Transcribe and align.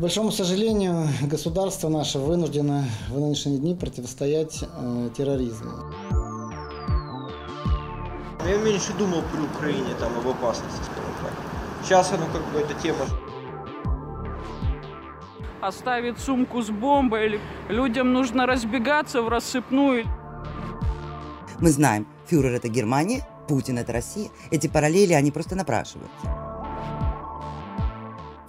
К 0.00 0.02
большому 0.02 0.32
сожалению, 0.32 1.08
государство 1.24 1.90
наше 1.90 2.18
вынуждено 2.18 2.86
в 3.10 3.20
нынешние 3.20 3.58
дни 3.58 3.74
противостоять 3.74 4.62
э, 4.62 5.10
терроризму. 5.14 5.72
Я 8.48 8.56
меньше 8.56 8.94
думал 8.94 9.20
при 9.30 9.42
Украине 9.42 9.94
там 9.98 10.10
об 10.16 10.26
опасности, 10.26 10.80
скажем 10.84 11.12
так. 11.22 11.32
Сейчас 11.84 12.10
оно 12.14 12.24
как 12.32 12.42
бы 12.50 12.60
эта 12.60 12.72
тема 12.82 13.04
оставит 15.60 16.18
сумку 16.18 16.62
с 16.62 16.70
бомбой, 16.70 17.26
или 17.26 17.40
людям 17.68 18.14
нужно 18.14 18.46
разбегаться 18.46 19.20
в 19.20 19.28
рассыпную. 19.28 20.06
Мы 21.58 21.68
знаем, 21.68 22.08
фюрер 22.26 22.54
это 22.54 22.68
Германия, 22.68 23.28
Путин 23.46 23.76
это 23.76 23.92
Россия. 23.92 24.30
Эти 24.50 24.66
параллели, 24.66 25.12
они 25.12 25.30
просто 25.30 25.56
напрашиваются. 25.56 26.49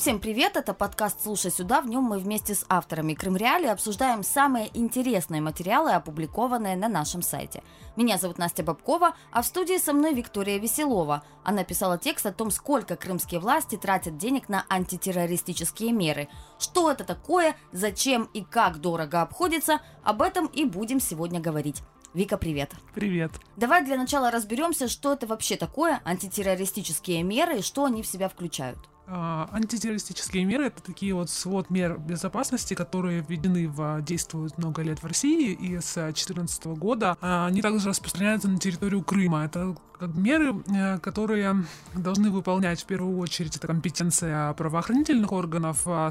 Всем 0.02 0.20
привет, 0.20 0.58
это 0.58 0.74
подкаст 0.74 1.22
«Слушай 1.22 1.52
сюда». 1.52 1.80
В 1.80 1.88
нем 1.88 2.06
мы 2.06 2.18
вместе 2.18 2.56
с 2.56 2.66
авторами 2.70 3.14
Крым 3.14 3.38
Реали 3.38 3.68
обсуждаем 3.68 4.24
самые 4.24 4.76
интересные 4.76 5.42
материалы, 5.42 5.92
опубликованные 5.92 6.76
на 6.76 6.90
нашем 6.90 7.22
сайте. 7.22 7.62
Меня 7.96 8.18
зовут 8.18 8.40
Настя 8.40 8.64
Бабкова, 8.64 9.16
а 9.32 9.42
в 9.44 9.46
студии 9.46 9.78
со 9.78 9.94
мной 9.94 10.16
Виктория 10.16 10.58
Веселова. 10.58 11.22
Она 11.44 11.64
писала 11.64 12.00
текст 12.00 12.26
о 12.26 12.32
том, 12.32 12.50
сколько 12.50 12.96
крымские 12.96 13.40
власти 13.40 13.78
тратят 13.78 14.18
денег 14.18 14.50
на 14.50 14.66
антитеррористические 14.70 15.92
меры. 15.92 16.30
Что 16.58 16.90
это 16.90 17.04
такое, 17.04 17.56
зачем 17.72 18.28
и 18.34 18.42
как 18.42 18.82
дорого 18.82 19.22
обходится, 19.22 19.82
об 20.04 20.24
этом 20.24 20.48
и 20.48 20.66
будем 20.66 21.00
сегодня 21.00 21.40
говорить. 21.40 21.84
Вика, 22.16 22.40
привет. 22.40 22.72
Привет. 22.96 23.34
Давай 23.56 23.86
для 23.86 23.98
начала 23.98 24.32
разберемся, 24.32 24.88
что 24.88 25.14
это 25.14 25.28
вообще 25.28 25.58
такое 25.58 26.02
антитеррористические 26.06 27.22
меры 27.22 27.60
и 27.60 27.62
что 27.62 27.86
они 27.86 28.02
в 28.02 28.08
себя 28.08 28.30
включают. 28.30 28.80
А, 29.08 29.50
антитеррористические 29.52 30.46
меры 30.46 30.68
это 30.68 30.82
такие 30.82 31.14
вот 31.14 31.30
свод 31.30 31.70
мер 31.70 31.98
безопасности, 31.98 32.74
которые 32.74 33.26
введены 33.28 33.68
в 33.68 34.02
действуют 34.02 34.58
много 34.58 34.82
лет 34.82 35.02
в 35.02 35.06
России 35.06 35.54
и 35.54 35.80
с 35.80 35.94
2014 35.96 36.66
года. 36.78 37.18
А, 37.22 37.48
они 37.48 37.62
также 37.62 37.90
распространяются 37.90 38.48
на 38.48 38.58
территорию 38.58 39.04
Крыма. 39.04 39.46
Это 39.46 39.76
меры, 40.08 40.64
э, 40.68 41.00
которые 41.00 41.64
должны 41.94 42.30
выполнять 42.32 42.82
в 42.82 42.86
первую 42.86 43.18
очередь 43.20 43.56
это 43.56 43.68
компетенция 43.68 44.54
правоохранительных 44.54 45.32
органов, 45.32 45.82
а, 45.86 46.10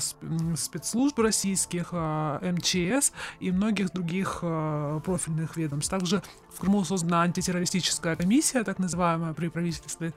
спецслужб 0.56 1.18
российских, 1.18 1.92
МЧС 1.92 3.12
и 3.40 3.50
многих 3.50 3.92
других 3.92 4.40
профильных 5.04 5.56
ведомств. 5.56 5.90
Также 5.90 6.22
в 6.54 6.60
Крыму 6.60 6.84
создана 6.84 7.22
антитеррористическая 7.22 8.16
комиссия, 8.16 8.64
так 8.64 8.78
называемая, 8.78 9.32
при 9.32 9.48
правительстве 9.48 10.12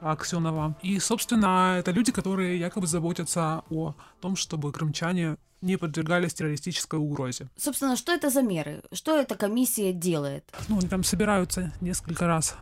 Аксенова. 0.00 0.76
И, 0.82 0.98
собственно, 0.98 1.76
это 1.78 1.90
люди, 1.90 2.12
которые 2.12 2.58
якобы 2.58 2.86
заботятся 2.86 3.62
о 3.70 3.94
том, 4.20 4.36
чтобы 4.36 4.72
крымчане 4.72 5.36
не 5.60 5.76
подвергались 5.76 6.34
террористической 6.34 6.98
угрозе. 6.98 7.48
Собственно, 7.56 7.96
что 7.96 8.12
это 8.12 8.30
за 8.30 8.42
меры? 8.42 8.82
Что 8.92 9.18
эта 9.18 9.36
комиссия 9.36 9.92
делает? 9.92 10.44
Ну, 10.68 10.78
они 10.78 10.88
там 10.88 11.04
собираются 11.04 11.72
несколько 11.80 12.26
раз 12.26 12.56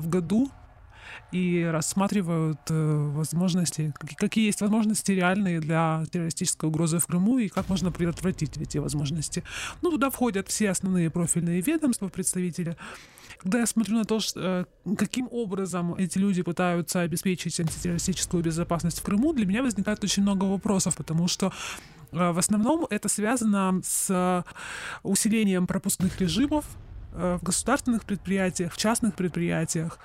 в 0.00 0.08
году 0.08 0.50
и 1.32 1.68
рассматривают 1.70 2.60
э, 2.70 3.10
возможности, 3.14 3.92
какие 4.16 4.46
есть 4.46 4.60
возможности 4.60 5.12
реальные 5.12 5.60
для 5.60 6.04
террористической 6.10 6.68
угрозы 6.68 6.98
в 6.98 7.06
Крыму 7.06 7.38
и 7.38 7.48
как 7.48 7.68
можно 7.68 7.92
предотвратить 7.92 8.56
эти 8.56 8.78
возможности. 8.78 9.44
Ну, 9.82 9.90
туда 9.90 10.10
входят 10.10 10.48
все 10.48 10.70
основные 10.70 11.10
профильные 11.10 11.60
ведомства, 11.60 12.08
представители. 12.08 12.76
Когда 13.38 13.60
я 13.60 13.66
смотрю 13.66 13.96
на 13.96 14.04
то, 14.04 14.20
что, 14.20 14.66
э, 14.84 14.94
каким 14.96 15.28
образом 15.30 15.94
эти 15.94 16.18
люди 16.18 16.42
пытаются 16.42 17.00
обеспечить 17.00 17.58
антитеррористическую 17.60 18.42
безопасность 18.42 18.98
в 18.98 19.02
Крыму, 19.02 19.32
для 19.32 19.46
меня 19.46 19.62
возникает 19.62 20.02
очень 20.02 20.22
много 20.22 20.44
вопросов, 20.44 20.96
потому 20.96 21.28
что 21.28 21.52
э, 22.12 22.32
в 22.32 22.38
основном 22.38 22.86
это 22.90 23.08
связано 23.08 23.80
с 23.84 24.44
усилением 25.04 25.66
пропускных 25.66 26.20
режимов, 26.20 26.64
в 27.12 27.40
государственных 27.42 28.04
предприятиях, 28.04 28.72
в 28.72 28.76
частных 28.76 29.14
предприятиях. 29.14 29.98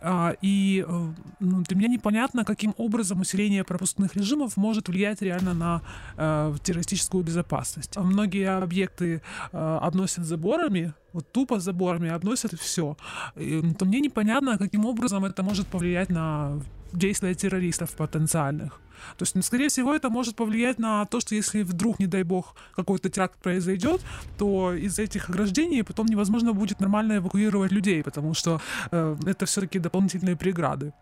А, 0.00 0.36
и 0.40 0.84
э, 0.86 1.12
ну, 1.40 1.62
для 1.62 1.76
меня 1.76 1.88
непонятно, 1.88 2.44
каким 2.44 2.74
образом 2.76 3.20
усиление 3.20 3.64
пропускных 3.64 4.14
режимов 4.14 4.56
может 4.56 4.88
влиять 4.88 5.22
реально 5.22 5.54
на 5.54 5.82
э, 6.16 6.54
террористическую 6.62 7.24
безопасность. 7.24 7.96
Многие 7.96 8.48
объекты 8.62 9.22
э, 9.52 9.78
обносят 9.82 10.24
заборами, 10.24 10.94
вот 11.12 11.32
тупо 11.32 11.60
заборами 11.60 12.10
обносят 12.10 12.52
все. 12.60 12.96
И, 13.36 13.62
то 13.78 13.84
мне 13.84 14.00
непонятно, 14.00 14.58
каким 14.58 14.84
образом 14.84 15.24
это 15.24 15.42
может 15.42 15.66
повлиять 15.66 16.10
на 16.10 16.60
действия 16.92 17.34
террористов 17.34 17.90
потенциальных. 17.96 18.80
То 19.16 19.22
есть, 19.22 19.34
ну, 19.34 19.42
скорее 19.42 19.68
всего, 19.68 19.94
это 19.94 20.10
может 20.10 20.36
повлиять 20.36 20.78
на 20.78 21.04
то, 21.06 21.20
что 21.20 21.34
если 21.34 21.62
вдруг, 21.62 21.98
не 22.00 22.06
дай 22.06 22.22
бог, 22.22 22.54
какой-то 22.74 23.08
теракт 23.08 23.38
произойдет, 23.42 24.00
то 24.38 24.72
из 24.72 24.98
этих 24.98 25.30
ограждений 25.30 25.84
потом 25.84 26.06
невозможно 26.06 26.52
будет 26.52 26.80
нормально 26.80 27.18
эвакуировать 27.18 27.72
людей, 27.72 28.02
потому 28.02 28.34
что 28.34 28.60
э, 28.90 29.16
это 29.26 29.46
все-таки 29.46 29.78
дополнительные 29.78 30.36
преграды. 30.36 30.92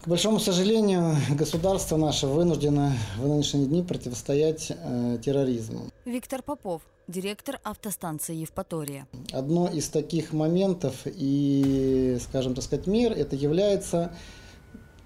К 0.00 0.06
большому 0.06 0.38
сожалению, 0.38 1.16
государство 1.30 1.96
наше 1.96 2.28
вынуждено 2.28 2.92
в 3.16 3.26
нынешние 3.26 3.66
дни 3.66 3.82
противостоять 3.82 4.70
э, 4.70 5.18
терроризму. 5.24 5.90
Виктор 6.04 6.40
Попов, 6.42 6.82
директор 7.08 7.58
автостанции 7.64 8.36
Евпатория. 8.36 9.08
Одно 9.32 9.66
из 9.66 9.88
таких 9.88 10.32
моментов 10.32 10.94
и, 11.04 12.16
скажем 12.22 12.54
так 12.54 12.64
сказать, 12.64 12.86
мер, 12.86 13.12
это 13.12 13.34
является 13.34 14.12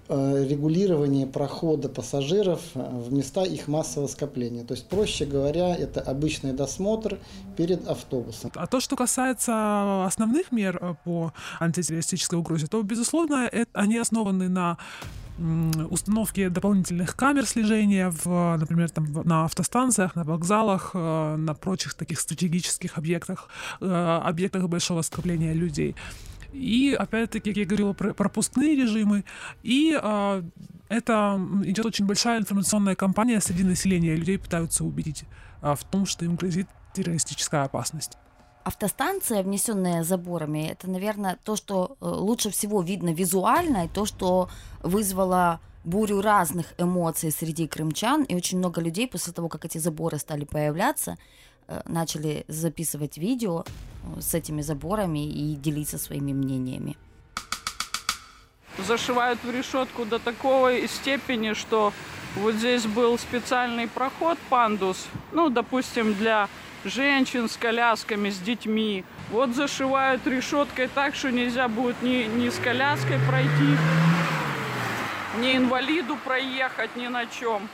регулирование 0.09 1.25
прохода 1.25 1.89
пассажиров 1.89 2.59
э, 2.75 2.79
в 2.79 3.13
места 3.13 3.43
их 3.43 3.67
массового 3.67 4.07
скопления. 4.07 4.63
То 4.63 4.73
есть, 4.73 4.87
проще 4.87 5.25
говоря, 5.25 5.75
это 5.75 6.01
обычный 6.01 6.53
досмотр 6.53 7.19
перед 7.57 7.87
автобусом. 7.87 8.51
А 8.55 8.67
то, 8.67 8.79
что 8.79 8.95
касается 8.95 10.05
основных 10.05 10.51
мер 10.51 10.77
э, 10.81 10.95
по 11.05 11.33
антитеррористической 11.59 12.37
угрозе, 12.37 12.67
то, 12.67 12.81
безусловно, 12.81 13.47
это, 13.51 13.69
они 13.73 13.97
основаны 13.97 14.49
на 14.49 14.77
установке 15.89 16.49
дополнительных 16.49 17.15
камер 17.15 17.47
слежения, 17.47 18.13
в, 18.23 18.55
например, 18.57 18.91
там, 18.91 19.11
на 19.23 19.45
автостанциях, 19.45 20.15
на 20.15 20.23
вокзалах, 20.23 20.93
на 20.93 21.55
прочих 21.59 21.95
таких 21.95 22.19
стратегических 22.19 22.99
объектах, 22.99 23.49
объектах 23.79 24.69
большого 24.69 25.01
скопления 25.01 25.53
людей. 25.53 25.95
И, 26.53 26.95
опять-таки, 26.97 27.51
как 27.51 27.57
я 27.57 27.65
говорила, 27.65 27.93
пропускные 27.93 28.75
режимы. 28.75 29.25
И 29.63 29.97
э, 30.01 30.43
это 30.89 31.41
идет 31.65 31.85
очень 31.85 32.05
большая 32.05 32.39
информационная 32.39 32.95
кампания 32.95 33.41
среди 33.41 33.63
населения. 33.63 34.15
Людей 34.15 34.37
пытаются 34.37 34.83
убедить 34.83 35.23
э, 35.61 35.73
в 35.75 35.83
том, 35.83 36.05
что 36.05 36.25
им 36.25 36.35
грозит 36.35 36.67
террористическая 36.93 37.63
опасность. 37.63 38.17
Автостанция, 38.63 39.43
внесенная 39.43 40.03
заборами, 40.03 40.69
это, 40.69 40.89
наверное, 40.89 41.37
то, 41.43 41.55
что 41.55 41.97
э, 41.99 42.05
лучше 42.05 42.49
всего 42.49 42.81
видно 42.81 43.13
визуально, 43.13 43.85
и 43.85 43.89
то, 43.89 44.05
что 44.05 44.49
вызвало 44.81 45.59
бурю 45.83 46.21
разных 46.21 46.67
эмоций 46.77 47.31
среди 47.31 47.67
крымчан, 47.67 48.23
и 48.23 48.35
очень 48.35 48.59
много 48.59 48.79
людей 48.79 49.07
после 49.07 49.33
того, 49.33 49.49
как 49.49 49.65
эти 49.65 49.79
заборы 49.79 50.17
стали 50.17 50.45
появляться, 50.45 51.17
начали 51.85 52.45
записывать 52.47 53.17
видео 53.17 53.63
э, 53.63 54.21
с 54.21 54.33
этими 54.33 54.61
заборами 54.61 55.27
и 55.27 55.55
делиться 55.55 55.97
своими 55.97 56.33
мнениями. 56.33 56.97
Зашивают 58.77 59.39
в 59.43 59.51
решетку 59.51 60.05
до 60.05 60.19
такой 60.19 60.87
степени, 60.87 61.53
что 61.53 61.93
вот 62.35 62.55
здесь 62.55 62.85
был 62.85 63.17
специальный 63.19 63.87
проход, 63.87 64.37
пандус, 64.49 65.05
ну, 65.31 65.49
допустим, 65.49 66.15
для 66.15 66.49
женщин 66.83 67.47
с 67.47 67.55
колясками, 67.55 68.29
с 68.29 68.39
детьми. 68.39 69.05
Вот 69.31 69.55
зашивают 69.55 70.25
решеткой 70.25 70.87
так, 70.87 71.15
что 71.15 71.31
нельзя 71.31 71.67
будет 71.67 72.01
ни, 72.01 72.23
ни 72.23 72.49
с 72.49 72.55
коляской 72.55 73.19
пройти, 73.27 73.77
ни 75.39 75.55
инвалиду 75.55 76.17
проехать, 76.17 76.95
ни 76.95 77.07
на 77.07 77.25
чем 77.27 77.69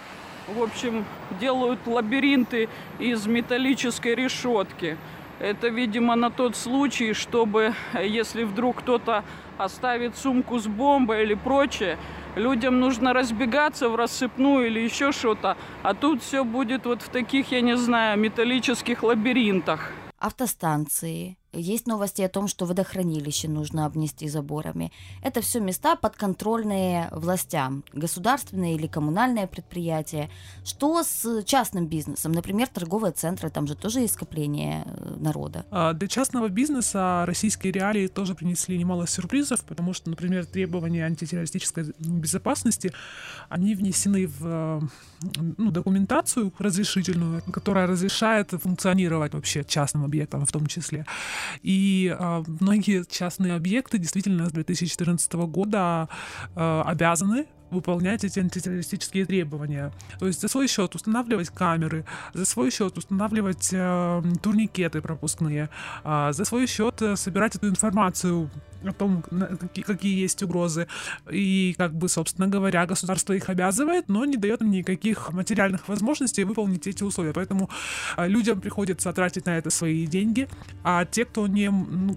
в 0.56 0.64
общем, 0.64 1.06
делают 1.40 1.80
лабиринты 1.86 2.70
из 3.00 3.26
металлической 3.28 4.16
решетки. 4.16 4.98
Это, 5.40 5.70
видимо, 5.70 6.16
на 6.16 6.30
тот 6.30 6.56
случай, 6.56 7.14
чтобы, 7.14 7.74
если 7.94 8.44
вдруг 8.44 8.80
кто-то 8.80 9.24
оставит 9.58 10.18
сумку 10.18 10.60
с 10.60 10.68
бомбой 10.68 11.24
или 11.24 11.34
прочее, 11.34 11.98
людям 12.36 12.80
нужно 12.80 13.14
разбегаться 13.14 13.90
в 13.90 13.96
рассыпную 13.96 14.68
или 14.68 14.80
еще 14.80 15.12
что-то, 15.12 15.56
а 15.82 15.94
тут 15.94 16.22
все 16.22 16.44
будет 16.44 16.86
вот 16.86 17.02
в 17.02 17.10
таких, 17.10 17.52
я 17.52 17.62
не 17.62 17.78
знаю, 17.78 18.20
металлических 18.20 19.02
лабиринтах. 19.04 19.92
Автостанции, 20.20 21.38
Есть 21.52 21.88
новости 21.88 22.22
о 22.22 22.30
том, 22.30 22.48
что 22.48 22.66
водохранилище 22.66 23.48
нужно 23.48 23.86
обнести 23.86 24.30
заборами. 24.30 24.92
Это 25.24 25.42
все 25.42 25.60
места 25.60 25.96
подконтрольные 25.96 27.10
властям, 27.12 27.84
государственные 27.92 28.76
или 28.76 28.86
коммунальные 28.86 29.48
предприятия. 29.48 30.30
Что 30.64 31.04
с 31.04 31.44
частным 31.46 31.88
бизнесом? 31.88 32.34
Например, 32.34 32.68
торговые 32.68 33.14
центры, 33.14 33.50
там 33.50 33.66
же 33.66 33.76
тоже 33.76 34.02
есть 34.02 34.14
скопление 34.14 34.84
э, 34.86 35.16
народа. 35.20 35.66
А, 35.72 35.94
для 35.94 36.08
частного 36.08 36.50
бизнеса 36.50 37.24
российские 37.26 37.74
реалии 37.74 38.06
тоже 38.08 38.36
принесли 38.36 38.78
немало 38.78 39.08
сюрпризов, 39.08 39.64
потому 39.66 39.94
что, 39.94 40.12
например, 40.12 40.46
требования 40.46 41.06
антитеррористической 41.06 41.86
безопасности, 42.00 42.94
они 43.50 43.74
внесены 43.74 44.28
в 44.28 44.88
ну, 45.58 45.72
документацию 45.72 46.54
разрешительную, 46.60 47.42
которая 47.52 47.88
разрешает 47.88 48.52
функционировать 48.52 49.34
вообще 49.34 49.64
частным 49.64 50.06
объектам 50.06 50.46
в 50.46 50.52
том 50.52 50.68
числе. 50.68 51.06
И 51.62 52.16
э, 52.18 52.44
многие 52.60 53.06
частные 53.06 53.54
объекты 53.54 53.98
действительно 53.98 54.50
с 54.50 54.52
2014 54.52 55.34
года 55.34 56.10
э, 56.56 56.82
обязаны 56.86 57.48
выполнять 57.72 58.24
эти 58.24 58.40
антитеррористические 58.40 59.26
требования. 59.26 59.92
То 60.20 60.28
есть 60.28 60.42
за 60.42 60.48
свой 60.48 60.68
счет 60.68 60.96
устанавливать 60.96 61.50
камеры, 61.50 62.06
за 62.34 62.46
свой 62.46 62.72
счет 62.72 62.98
устанавливать 62.98 63.70
э, 63.72 64.22
турникеты 64.42 65.02
пропускные, 65.02 65.70
э, 66.04 66.30
за 66.32 66.46
свой 66.46 66.68
счет 66.68 67.02
э, 67.02 67.16
собирать 67.16 67.56
эту 67.56 67.68
информацию 67.70 68.50
о 68.84 68.94
том, 68.94 69.24
какие, 69.60 69.84
какие 69.84 70.22
есть 70.22 70.42
угрозы. 70.44 70.88
И, 71.32 71.76
как 71.78 71.94
бы, 71.94 72.08
собственно 72.10 72.48
говоря, 72.48 72.86
государство 72.86 73.34
их 73.34 73.50
обязывает, 73.50 74.08
но 74.08 74.26
не 74.26 74.38
дает 74.38 74.62
им 74.62 74.72
никаких 74.72 75.34
материальных 75.34 75.88
возможностей 75.88 76.44
выполнить 76.44 76.88
эти 76.88 77.04
условия. 77.04 77.34
Поэтому 77.34 77.70
а, 78.16 78.28
людям 78.28 78.62
приходится 78.62 79.12
тратить 79.14 79.46
на 79.46 79.58
это 79.58 79.70
свои 79.70 80.06
деньги, 80.08 80.48
а 80.84 81.06
те, 81.06 81.26
кто 81.26 81.48
не, 81.48 81.72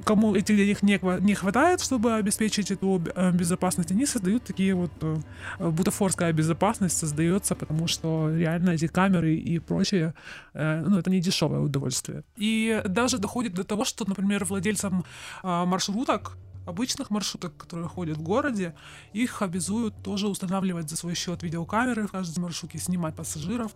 кому 0.04 0.34
этих 0.34 0.56
денег 0.56 0.82
не, 0.82 1.00
не 1.20 1.34
хватает, 1.34 1.81
чтобы 1.81 2.14
обеспечить 2.14 2.70
эту 2.70 3.02
э, 3.14 3.32
безопасность, 3.32 3.90
они 3.90 4.06
создают 4.06 4.44
такие 4.44 4.75
вот 4.75 4.93
э, 5.00 5.16
бутафорская 5.59 6.33
безопасность 6.33 6.99
создается, 6.99 7.55
потому 7.55 7.87
что 7.87 8.31
реально 8.31 8.71
эти 8.71 8.87
камеры 8.87 9.35
и 9.35 9.59
прочее, 9.59 10.15
э, 10.55 10.85
ну, 10.87 10.99
это 10.99 11.11
не 11.11 11.21
дешевое 11.21 11.61
удовольствие. 11.61 12.25
И 12.37 12.83
даже 12.85 13.19
доходит 13.19 13.55
до 13.55 13.65
того, 13.65 13.85
что, 13.85 14.05
например, 14.09 14.44
владельцам 14.44 15.05
а, 15.43 15.65
маршруток 15.67 16.37
обычных 16.67 17.11
маршруток, 17.11 17.56
которые 17.56 17.89
ходят 17.89 18.19
в 18.19 18.23
городе, 18.23 18.75
их 19.12 19.43
обязуют 19.43 19.94
тоже 20.03 20.29
устанавливать 20.29 20.89
за 20.89 20.97
свой 20.97 21.15
счет 21.15 21.43
видеокамеры 21.43 22.06
в 22.06 22.12
каждой 22.12 22.41
маршрутке, 22.41 22.79
снимать 22.79 23.15
пассажиров. 23.17 23.75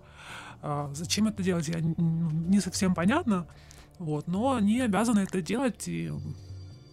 А, 0.62 0.90
зачем 0.94 1.26
это 1.28 1.42
делать, 1.42 1.68
я 1.68 1.80
не 1.80 2.60
совсем 2.60 2.94
понятно. 2.94 3.46
Вот, 3.98 4.26
но 4.28 4.54
они 4.54 4.80
обязаны 4.80 5.20
это 5.20 5.40
делать, 5.40 5.88
и 5.88 6.12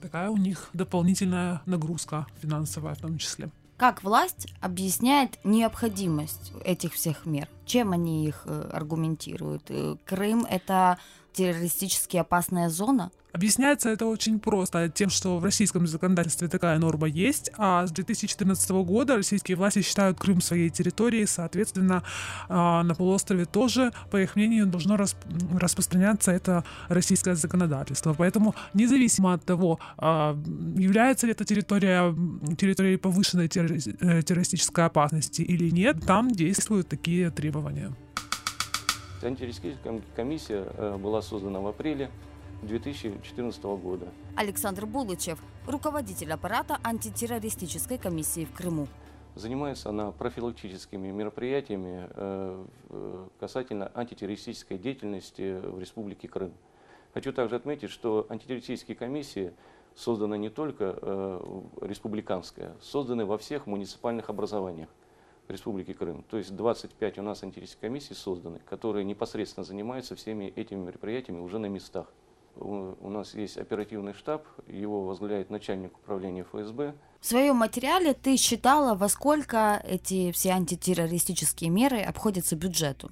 такая 0.01 0.29
у 0.29 0.37
них 0.37 0.69
дополнительная 0.73 1.61
нагрузка 1.65 2.27
финансовая 2.41 2.95
в 2.95 2.99
том 2.99 3.17
числе. 3.17 3.51
Как 3.83 4.01
власть 4.01 4.47
объясняет 4.61 5.39
необходимость 5.43 6.53
этих 6.63 6.93
всех 6.93 7.25
мер? 7.25 7.49
Чем 7.65 7.91
они 7.91 8.25
их 8.25 8.43
э, 8.45 8.69
аргументируют? 8.71 9.63
Э, 9.67 9.97
Крым 10.05 10.45
это 10.49 10.99
террористически 11.33 12.17
опасная 12.17 12.69
зона? 12.69 13.11
Объясняется 13.33 13.89
это 13.89 14.05
очень 14.05 14.39
просто 14.39 14.89
тем, 14.89 15.09
что 15.09 15.39
в 15.39 15.43
российском 15.43 15.87
законодательстве 15.87 16.47
такая 16.47 16.77
норма 16.77 17.07
есть, 17.07 17.49
а 17.57 17.87
с 17.87 17.91
2014 17.91 18.69
года 18.85 19.15
российские 19.15 19.57
власти 19.57 19.81
считают 19.81 20.19
Крым 20.19 20.39
своей 20.39 20.69
территорией, 20.69 21.25
соответственно, 21.25 22.03
а, 22.47 22.83
на 22.83 22.93
полуострове 22.93 23.45
тоже, 23.45 23.91
по 24.11 24.21
их 24.21 24.35
мнению, 24.35 24.67
должно 24.67 24.97
распространяться 24.97 26.31
это 26.31 26.63
российское 26.89 27.33
законодательство. 27.33 28.13
Поэтому 28.13 28.53
независимо 28.75 29.33
от 29.33 29.43
того, 29.43 29.79
а, 29.97 30.37
является 30.77 31.25
ли 31.25 31.31
эта 31.31 31.43
территория 31.43 32.15
территорией 32.55 32.97
повышенной 32.97 33.47
э, 33.47 34.21
террористической 34.21 34.85
опасности 34.85 35.41
или 35.41 35.71
нет, 35.71 36.05
там 36.05 36.29
действуют 36.29 36.87
такие 36.87 37.31
требования. 37.31 37.95
Антитеррористическая 39.25 40.01
комиссия 40.15 40.67
э, 40.75 40.97
была 40.97 41.21
создана 41.21 41.59
в 41.59 41.67
апреле 41.67 42.09
2014 42.63 43.63
года. 43.63 44.07
Александр 44.35 44.85
Булычев, 44.85 45.39
руководитель 45.67 46.31
аппарата 46.31 46.79
антитеррористической 46.83 47.97
комиссии 47.97 48.45
в 48.45 48.53
Крыму. 48.53 48.87
Занимается 49.35 49.89
она 49.89 50.11
профилактическими 50.11 51.09
мероприятиями 51.09 52.07
э, 52.09 52.65
касательно 53.39 53.91
антитеррористической 53.95 54.77
деятельности 54.77 55.59
в 55.59 55.79
Республике 55.79 56.27
Крым. 56.27 56.53
Хочу 57.13 57.33
также 57.33 57.55
отметить, 57.55 57.89
что 57.89 58.27
антитеррористические 58.29 58.95
комиссии 58.95 59.53
созданы 59.95 60.37
не 60.37 60.49
только 60.49 60.97
э, 61.01 61.61
республиканская, 61.81 62.75
созданы 62.81 63.25
во 63.25 63.37
всех 63.37 63.67
муниципальных 63.67 64.29
образованиях. 64.29 64.89
Республики 65.47 65.93
Крым. 65.93 66.23
То 66.29 66.37
есть 66.37 66.55
25 66.55 67.19
у 67.19 67.21
нас 67.21 67.43
антитеррористических 67.43 67.81
комиссий 67.81 68.13
созданы, 68.13 68.59
которые 68.65 69.03
непосредственно 69.03 69.63
занимаются 69.63 70.15
всеми 70.15 70.45
этими 70.45 70.79
мероприятиями 70.79 71.39
уже 71.39 71.59
на 71.59 71.67
местах. 71.67 72.07
У 72.55 73.09
нас 73.09 73.33
есть 73.33 73.57
оперативный 73.57 74.13
штаб, 74.13 74.45
его 74.67 75.05
возглавляет 75.05 75.49
начальник 75.49 75.97
управления 75.97 76.43
ФСБ. 76.43 76.93
В 77.19 77.25
своем 77.25 77.55
материале 77.55 78.13
ты 78.13 78.37
считала, 78.37 78.95
во 78.95 79.09
сколько 79.09 79.81
эти 79.87 80.31
все 80.31 80.51
антитеррористические 80.51 81.71
меры 81.71 81.99
обходятся 82.01 82.55
бюджету. 82.55 83.09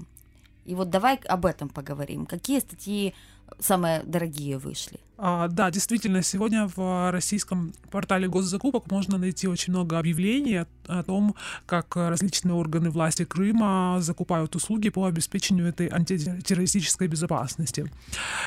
И 0.71 0.75
вот 0.75 0.89
давай 0.89 1.17
об 1.27 1.45
этом 1.45 1.67
поговорим. 1.67 2.25
Какие 2.25 2.59
статьи 2.59 3.13
самые 3.59 4.03
дорогие 4.03 4.57
вышли? 4.57 5.01
А, 5.17 5.49
да, 5.49 5.69
действительно, 5.69 6.23
сегодня 6.23 6.69
в 6.73 7.11
российском 7.11 7.73
портале 7.89 8.29
госзакупок 8.29 8.89
можно 8.89 9.17
найти 9.17 9.49
очень 9.49 9.73
много 9.73 9.99
объявлений 9.99 10.65
о 10.87 11.03
том, 11.03 11.35
как 11.65 11.97
различные 11.97 12.53
органы 12.53 12.89
власти 12.89 13.25
Крыма 13.25 13.97
закупают 13.99 14.55
услуги 14.55 14.89
по 14.89 15.05
обеспечению 15.07 15.67
этой 15.67 15.89
антитеррористической 15.89 17.09
безопасности. 17.09 17.91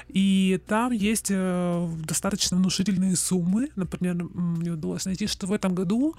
И 0.08 0.58
там 0.66 0.92
есть 0.92 1.30
э, 1.30 1.88
достаточно 2.08 2.56
внушительные 2.56 3.16
суммы. 3.16 3.68
Например, 3.76 4.14
мне 4.14 4.70
удалось 4.70 5.04
найти, 5.04 5.26
что 5.26 5.46
в 5.46 5.52
этом 5.52 5.74
году, 5.74 6.14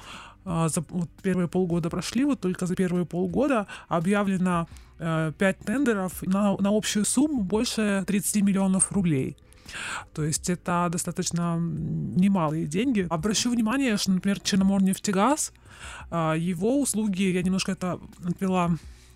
за 0.46 0.84
вот 0.90 1.10
первые 1.24 1.48
полгода 1.48 1.90
прошли, 1.90 2.26
вот 2.26 2.42
только 2.42 2.68
за 2.68 2.76
первые 2.76 3.08
полгода 3.08 3.66
объявлено 3.88 4.68
5 4.98 5.36
э, 5.40 5.54
тендеров 5.66 6.22
на, 6.24 6.56
на 6.58 6.76
общую 6.76 7.06
сумму 7.06 7.44
больше 7.44 8.04
30 8.08 8.44
миллионов 8.44 8.92
рублей. 8.92 9.38
То 10.14 10.24
есть 10.24 10.50
это 10.50 10.88
достаточно 10.92 11.58
немалые 11.58 12.68
деньги. 12.68 13.08
Обращу 13.10 13.50
внимание, 13.50 13.98
что, 13.98 14.12
например, 14.12 14.40
Черноморнефтегаз, 14.40 15.54
а, 16.12 16.36
его 16.36 16.80
услуги, 16.80 17.24
я 17.24 17.42
немножко 17.42 17.72
это 17.72 18.00
отвела 18.24 18.72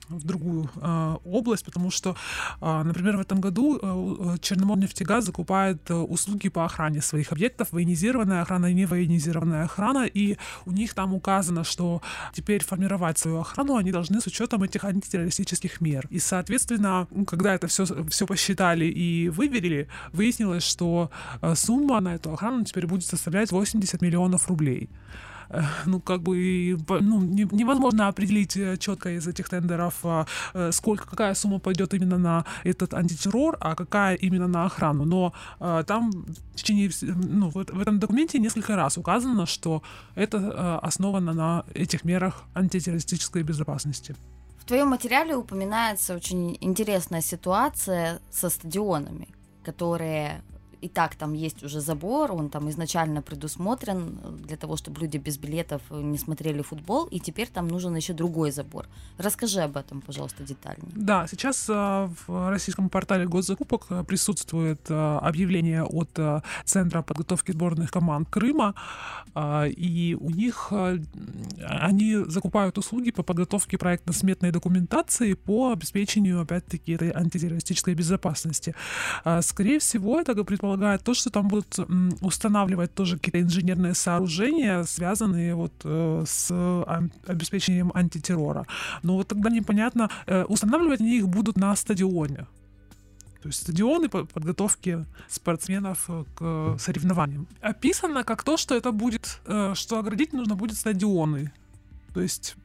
в 0.10 0.24
другую 0.24 0.70
э, 0.76 1.16
область, 1.24 1.66
потому 1.66 1.92
что, 1.92 2.16
э, 2.62 2.84
например, 2.84 3.18
в 3.18 3.22
этом 3.22 3.42
году 3.42 3.80
э, 3.82 4.38
Черноморнефтегаз 4.42 5.26
закупает 5.26 5.90
э, 5.90 5.94
услуги 5.94 6.50
по 6.50 6.66
охране 6.66 7.02
своих 7.02 7.32
объектов, 7.32 7.72
военизированная 7.72 8.42
охрана 8.42 8.68
и 8.68 8.74
невоенизированная 8.74 9.66
охрана, 9.66 10.06
и 10.06 10.38
у 10.66 10.72
них 10.72 10.94
там 10.94 11.14
указано, 11.14 11.64
что 11.64 12.02
теперь 12.34 12.64
формировать 12.64 13.18
свою 13.18 13.40
охрану 13.40 13.76
они 13.78 13.92
должны 13.92 14.22
с 14.22 14.28
учетом 14.28 14.64
этих 14.64 14.84
антитеррористических 14.84 15.82
мер. 15.82 16.08
И, 16.10 16.20
соответственно, 16.20 17.08
когда 17.28 17.54
это 17.56 17.68
все, 17.68 17.86
все 18.10 18.26
посчитали 18.26 18.86
и 18.86 19.30
выверили, 19.30 19.88
выяснилось, 20.12 20.64
что 20.64 21.12
э, 21.42 21.56
сумма 21.56 22.00
на 22.00 22.16
эту 22.16 22.34
охрану 22.34 22.64
теперь 22.64 22.88
будет 22.88 23.06
составлять 23.06 23.52
80 23.52 24.02
миллионов 24.02 24.48
рублей 24.48 24.90
ну, 25.86 26.00
как 26.00 26.22
бы, 26.22 26.78
ну, 27.02 27.22
невозможно 27.22 28.08
определить 28.08 28.58
э, 28.58 28.78
четко 28.78 29.10
из 29.18 29.28
этих 29.28 29.50
тендеров, 29.50 29.96
а, 30.04 30.26
э, 30.54 30.72
сколько, 30.72 31.08
какая 31.08 31.34
сумма 31.34 31.60
пойдет 31.60 31.94
именно 31.94 32.18
на 32.18 32.46
этот 32.64 32.94
антитеррор, 32.94 33.58
а 33.60 33.76
какая 33.76 34.16
именно 34.16 34.48
на 34.48 34.66
охрану. 34.66 35.06
Но 35.06 35.34
там 35.60 36.12
в 36.12 36.56
течение, 36.56 36.92
ну, 37.02 37.50
в, 37.50 37.80
этом 37.80 38.00
документе 38.00 38.40
несколько 38.40 38.76
раз 38.76 38.98
указано, 38.98 39.46
что 39.46 39.82
это 40.16 40.38
э, 40.38 40.80
основано 40.88 41.34
на 41.34 41.66
этих 41.74 42.06
мерах 42.06 42.44
антитеррористической 42.54 43.44
безопасности. 43.44 44.16
В 44.60 44.66
твоем 44.66 44.90
материале 44.90 45.36
упоминается 45.36 46.16
очень 46.16 46.58
интересная 46.62 47.22
ситуация 47.22 48.20
со 48.30 48.50
стадионами, 48.50 49.28
которые 49.64 50.42
и 50.82 50.88
так 50.88 51.16
там 51.16 51.34
есть 51.34 51.64
уже 51.64 51.82
забор, 51.82 52.32
он 52.32 52.50
там 52.50 52.70
изначально 52.70 53.22
предусмотрен 53.22 54.20
для 54.48 54.58
того, 54.58 54.78
чтобы 54.78 55.02
люди 55.02 55.18
без 55.18 55.38
билетов 55.38 55.82
не 55.92 56.18
смотрели 56.18 56.62
футбол, 56.62 57.06
и 57.06 57.20
теперь 57.20 57.48
там 57.48 57.68
нужен 57.68 57.96
еще 57.96 58.14
другой 58.14 58.52
забор. 58.52 58.88
Расскажи 59.18 59.62
об 59.62 59.76
этом, 59.76 60.02
пожалуйста, 60.02 60.44
детальнее. 60.44 60.92
Да, 60.96 61.28
сейчас 61.28 61.70
э, 61.70 62.10
в 62.28 62.50
российском 62.50 62.90
портале 62.90 63.26
госзакупок 63.26 63.88
э, 63.90 64.04
присутствует 64.04 64.90
э, 64.90 65.18
объявление 65.22 65.84
от 65.84 66.20
Центра 66.66 67.02
подготовки 67.02 67.52
сборных 67.52 67.92
команд 67.92 68.30
Крыма, 68.30 68.74
и 69.36 70.18
у 70.20 70.30
них 70.30 70.72
они 70.72 72.16
закупают 72.28 72.78
услуги 72.78 73.12
по 73.12 73.24
подготовке 73.24 73.78
проектно-сметной 73.78 74.52
документации 74.52 75.34
по 75.34 75.72
обеспечению, 75.72 76.42
опять-таки, 76.42 76.94
этой 76.94 77.12
антитеррористической 77.12 77.94
безопасности. 77.94 78.76
Скорее 79.42 79.80
всего, 79.80 80.20
это 80.20 80.36
предполагается 80.44 80.69
предполагает 80.70 81.04
то, 81.04 81.14
что 81.14 81.30
там 81.30 81.48
будут 81.48 81.80
устанавливать 82.22 82.94
тоже 82.94 83.18
какие-то 83.18 83.42
инженерные 83.42 83.94
сооружения, 83.94 84.84
связанные 84.84 85.56
вот 85.56 85.74
э, 85.84 86.24
с 86.28 86.52
обеспечением 87.28 87.92
антитеррора. 87.96 88.66
Но 89.04 89.16
вот 89.16 89.28
тогда 89.28 89.50
непонятно, 89.50 90.10
э, 90.28 90.44
устанавливать 90.44 91.02
они 91.02 91.18
их 91.18 91.28
будут 91.28 91.58
на 91.58 91.76
стадионе. 91.76 92.46
То 93.42 93.48
есть 93.50 93.62
стадионы 93.62 94.10
подготовки 94.10 95.06
спортсменов 95.28 96.06
э, 96.08 96.24
к 96.36 96.78
соревнованиям. 96.80 97.48
Описано 97.62 98.24
как 98.24 98.44
то, 98.44 98.58
что 98.58 98.76
это 98.76 98.92
будет, 98.92 99.42
что 99.74 99.98
оградить 99.98 100.34
нужно 100.34 100.56
будет 100.56 100.78
стадионы. 100.78 101.52
То 102.14 102.22
есть 102.22 102.56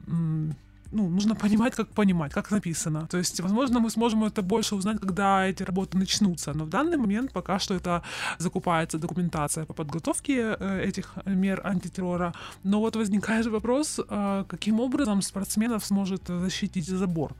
ну, 0.91 1.09
нужно 1.09 1.35
понимать, 1.35 1.75
как 1.75 1.89
понимать, 1.89 2.33
как 2.33 2.51
написано. 2.51 3.07
То 3.07 3.17
есть, 3.17 3.41
возможно, 3.41 3.79
мы 3.79 3.89
сможем 3.89 4.23
это 4.23 4.41
больше 4.41 4.75
узнать, 4.75 4.99
когда 4.99 5.45
эти 5.45 5.63
работы 5.63 5.97
начнутся. 5.97 6.53
Но 6.53 6.65
в 6.65 6.69
данный 6.69 6.97
момент 6.97 7.31
пока 7.31 7.59
что 7.59 7.73
это 7.73 8.01
закупается 8.37 8.97
документация 8.97 9.65
по 9.65 9.73
подготовке 9.73 10.55
э, 10.59 10.83
этих 10.87 11.13
мер 11.25 11.61
антитеррора. 11.63 12.33
Но 12.63 12.79
вот 12.79 12.95
возникает 12.95 13.45
вопрос, 13.47 13.99
э, 13.99 14.45
каким 14.47 14.79
образом 14.79 15.21
спортсменов 15.21 15.85
сможет 15.85 16.27
защитить 16.27 16.87
забор 16.87 17.33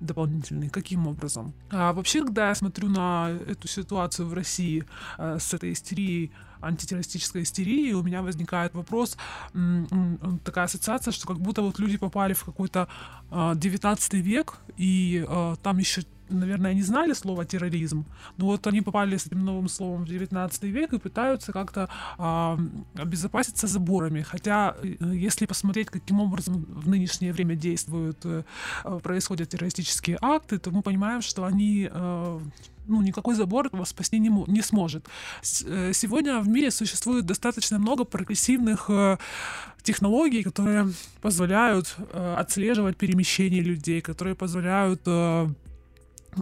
дополнительный. 0.00 0.68
Каким 0.68 1.06
образом? 1.06 1.52
А 1.70 1.92
вообще, 1.92 2.22
когда 2.22 2.48
я 2.48 2.54
смотрю 2.54 2.88
на 2.88 3.30
эту 3.48 3.68
ситуацию 3.68 4.28
в 4.28 4.34
России 4.34 4.84
э, 5.18 5.38
с 5.38 5.54
этой 5.54 5.72
истерией, 5.72 6.30
антитеррористической 6.60 7.42
истерией, 7.42 7.92
у 7.94 8.02
меня 8.02 8.22
возникает 8.22 8.74
вопрос, 8.74 9.16
такая 10.44 10.64
ассоциация, 10.64 11.12
что 11.12 11.26
как 11.26 11.38
будто 11.38 11.62
вот 11.62 11.78
люди 11.78 11.96
попали 11.96 12.34
в 12.34 12.44
какой-то 12.44 12.88
э, 13.30 13.52
19 13.56 14.14
век, 14.14 14.58
и 14.76 15.24
э, 15.26 15.56
там 15.62 15.78
еще 15.78 16.02
наверное, 16.28 16.74
не 16.74 16.82
знали 16.82 17.12
слово 17.12 17.44
терроризм, 17.44 18.04
но 18.36 18.46
вот 18.46 18.66
они 18.66 18.80
попали 18.80 19.16
с 19.16 19.26
этим 19.26 19.44
новым 19.44 19.68
словом 19.68 20.04
в 20.04 20.08
19 20.08 20.62
век 20.64 20.92
и 20.92 20.98
пытаются 20.98 21.52
как-то 21.52 21.88
а, 22.18 22.58
обезопаситься 22.94 23.66
заборами. 23.66 24.22
Хотя, 24.22 24.76
э, 24.82 24.96
если 25.14 25.46
посмотреть, 25.46 25.88
каким 25.88 26.20
образом 26.20 26.64
в 26.68 26.88
нынешнее 26.88 27.32
время 27.32 27.54
действуют, 27.54 28.18
э, 28.24 28.42
происходят 29.02 29.48
террористические 29.48 30.18
акты, 30.20 30.58
то 30.58 30.70
мы 30.70 30.82
понимаем, 30.82 31.22
что 31.22 31.44
они 31.44 31.88
э, 31.90 32.40
ну, 32.88 33.02
никакой 33.02 33.34
забор 33.34 33.68
вас 33.72 33.88
спасти 33.88 34.18
не, 34.18 34.30
не 34.46 34.62
сможет. 34.62 35.06
Сегодня 35.42 36.38
в 36.38 36.48
мире 36.48 36.70
существует 36.70 37.26
достаточно 37.26 37.78
много 37.80 38.04
прогрессивных 38.04 38.90
технологий, 39.82 40.44
которые 40.44 40.92
позволяют 41.20 41.96
отслеживать 42.12 42.96
перемещение 42.96 43.60
людей, 43.60 44.00
которые 44.00 44.36
позволяют 44.36 45.00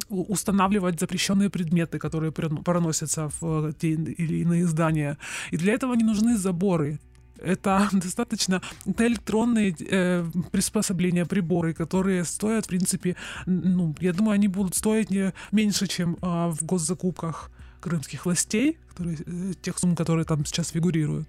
устанавливать 0.08 1.00
запрещенные 1.00 1.50
предметы, 1.50 1.98
которые 1.98 2.32
проносятся 2.32 3.30
в 3.40 3.72
те 3.72 3.92
или 3.92 4.42
иные 4.42 4.66
здания. 4.66 5.18
И 5.52 5.56
для 5.56 5.72
этого 5.72 5.94
не 5.94 6.04
нужны 6.04 6.36
заборы. 6.36 6.98
Это 7.38 7.88
достаточно 7.92 8.60
это 8.86 9.06
электронные 9.06 9.74
э, 9.90 10.24
приспособления, 10.50 11.26
приборы, 11.26 11.74
которые 11.74 12.24
стоят, 12.24 12.64
в 12.64 12.68
принципе, 12.68 13.16
ну, 13.46 13.94
я 14.00 14.12
думаю, 14.12 14.34
они 14.34 14.48
будут 14.48 14.74
стоить 14.74 15.10
не 15.10 15.32
меньше, 15.52 15.86
чем 15.86 16.16
э, 16.22 16.50
в 16.50 16.64
госзакупках 16.64 17.50
крымских 17.84 18.24
властей, 18.24 18.78
которые, 18.88 19.18
э, 19.26 19.52
тех 19.60 19.78
сумм, 19.78 19.94
которые 19.94 20.24
там 20.24 20.46
сейчас 20.46 20.70
фигурируют. 20.70 21.28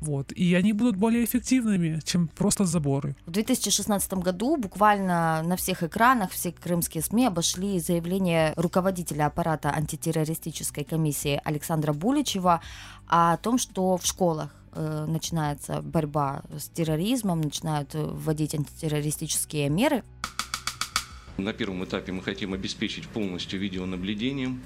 Вот. 0.00 0.32
И 0.32 0.54
они 0.54 0.72
будут 0.72 0.96
более 0.96 1.24
эффективными, 1.24 2.00
чем 2.04 2.28
просто 2.28 2.64
заборы. 2.64 3.14
В 3.26 3.30
2016 3.30 4.14
году 4.14 4.56
буквально 4.56 5.42
на 5.44 5.54
всех 5.56 5.84
экранах 5.84 6.32
все 6.32 6.50
крымские 6.50 7.02
СМИ 7.02 7.26
обошли 7.26 7.78
заявление 7.78 8.54
руководителя 8.56 9.26
аппарата 9.26 9.70
антитеррористической 9.70 10.82
комиссии 10.82 11.40
Александра 11.44 11.92
Буличева 11.92 12.60
о 13.06 13.36
том, 13.36 13.58
что 13.58 13.96
в 13.96 14.04
школах 14.04 14.50
э, 14.72 15.06
начинается 15.08 15.80
борьба 15.80 16.42
с 16.58 16.68
терроризмом, 16.70 17.40
начинают 17.40 17.94
вводить 17.94 18.54
антитеррористические 18.54 19.68
меры. 19.68 20.02
На 21.36 21.52
первом 21.52 21.84
этапе 21.84 22.10
мы 22.10 22.22
хотим 22.22 22.52
обеспечить 22.52 23.06
полностью 23.06 23.60
видеонаблюдением 23.60 24.60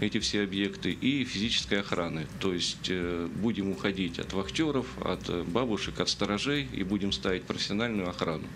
эти 0.00 0.18
все 0.18 0.42
объекты, 0.42 0.90
и 0.92 1.24
физической 1.24 1.80
охраны. 1.80 2.26
То 2.40 2.52
есть 2.54 2.88
э, 2.88 3.28
будем 3.36 3.70
уходить 3.70 4.18
от 4.18 4.32
вахтеров, 4.32 4.86
от 4.98 5.28
э, 5.28 5.44
бабушек, 5.44 6.00
от 6.00 6.08
сторожей 6.08 6.66
и 6.72 6.82
будем 6.82 7.12
ставить 7.12 7.44
профессиональную 7.44 8.08
охрану. 8.08 8.46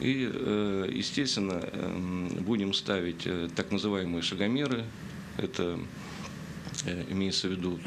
И, 0.00 0.30
э, 0.32 0.90
естественно, 0.92 1.60
эм, 1.72 2.28
будем 2.40 2.72
ставить 2.72 3.26
так 3.54 3.70
называемые 3.70 4.22
шагомеры. 4.22 4.84
Это 5.36 5.78
имеется 7.10 7.48
в 7.48 7.52
виду 7.52 7.80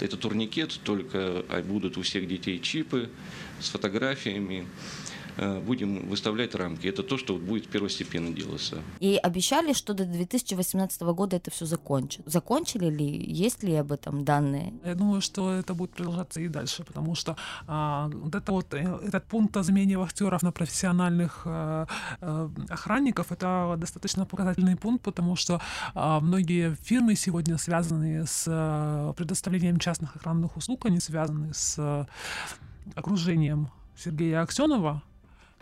это 0.00 0.16
турникет, 0.16 0.78
только 0.84 1.44
а 1.48 1.62
будут 1.62 1.96
у 1.96 2.02
всех 2.02 2.28
детей 2.28 2.60
чипы 2.60 3.08
с 3.60 3.70
фотографиями. 3.70 4.66
Э, 5.38 5.60
будем 5.60 6.08
выставлять 6.08 6.54
рамки. 6.54 6.86
Это 6.86 7.02
то, 7.02 7.18
что 7.18 7.36
будет 7.36 7.68
первостепенно 7.68 8.30
делаться. 8.30 8.76
И 9.00 9.16
обещали, 9.22 9.72
что 9.74 9.94
до 9.94 10.04
2018 10.04 11.02
года 11.02 11.36
это 11.36 11.50
все 11.50 11.66
закончит. 11.66 12.22
Закончили 12.26 12.86
ли? 12.86 13.06
Есть 13.44 13.62
ли 13.62 13.74
об 13.74 13.92
этом 13.92 14.24
данные? 14.24 14.72
Я 14.84 14.94
думаю, 14.94 15.20
что 15.20 15.52
это 15.52 15.74
будет 15.74 15.90
продолжаться 15.90 16.40
и 16.40 16.48
дальше, 16.48 16.84
потому 16.84 17.14
что 17.14 17.36
а, 17.66 18.08
вот 18.08 18.34
это 18.34 18.52
вот 18.52 18.72
э, 18.74 18.98
этот 19.02 19.24
пункт 19.26 19.56
о 19.56 19.62
замене 19.62 19.98
вахтеров 19.98 20.42
на 20.42 20.52
профессиональных 20.52 21.42
а, 21.44 21.86
а, 22.20 22.50
охранников 22.70 23.32
это 23.32 23.74
достаточно 23.78 24.24
показательный 24.24 24.76
пункт, 24.76 25.04
потому 25.04 25.36
что 25.36 25.60
а, 25.94 26.20
многие 26.20 26.74
фирмы 26.82 27.14
сегодня 27.14 27.58
связанные 27.58 28.26
с 28.26 29.14
предоставлением 29.16 29.78
частных 29.78 30.16
охранных 30.16 30.56
услуг, 30.56 30.86
они 30.86 31.00
связаны 31.00 31.52
с 31.52 32.06
окружением 32.94 33.68
Сергея 33.96 34.42
Аксенова, 34.42 35.02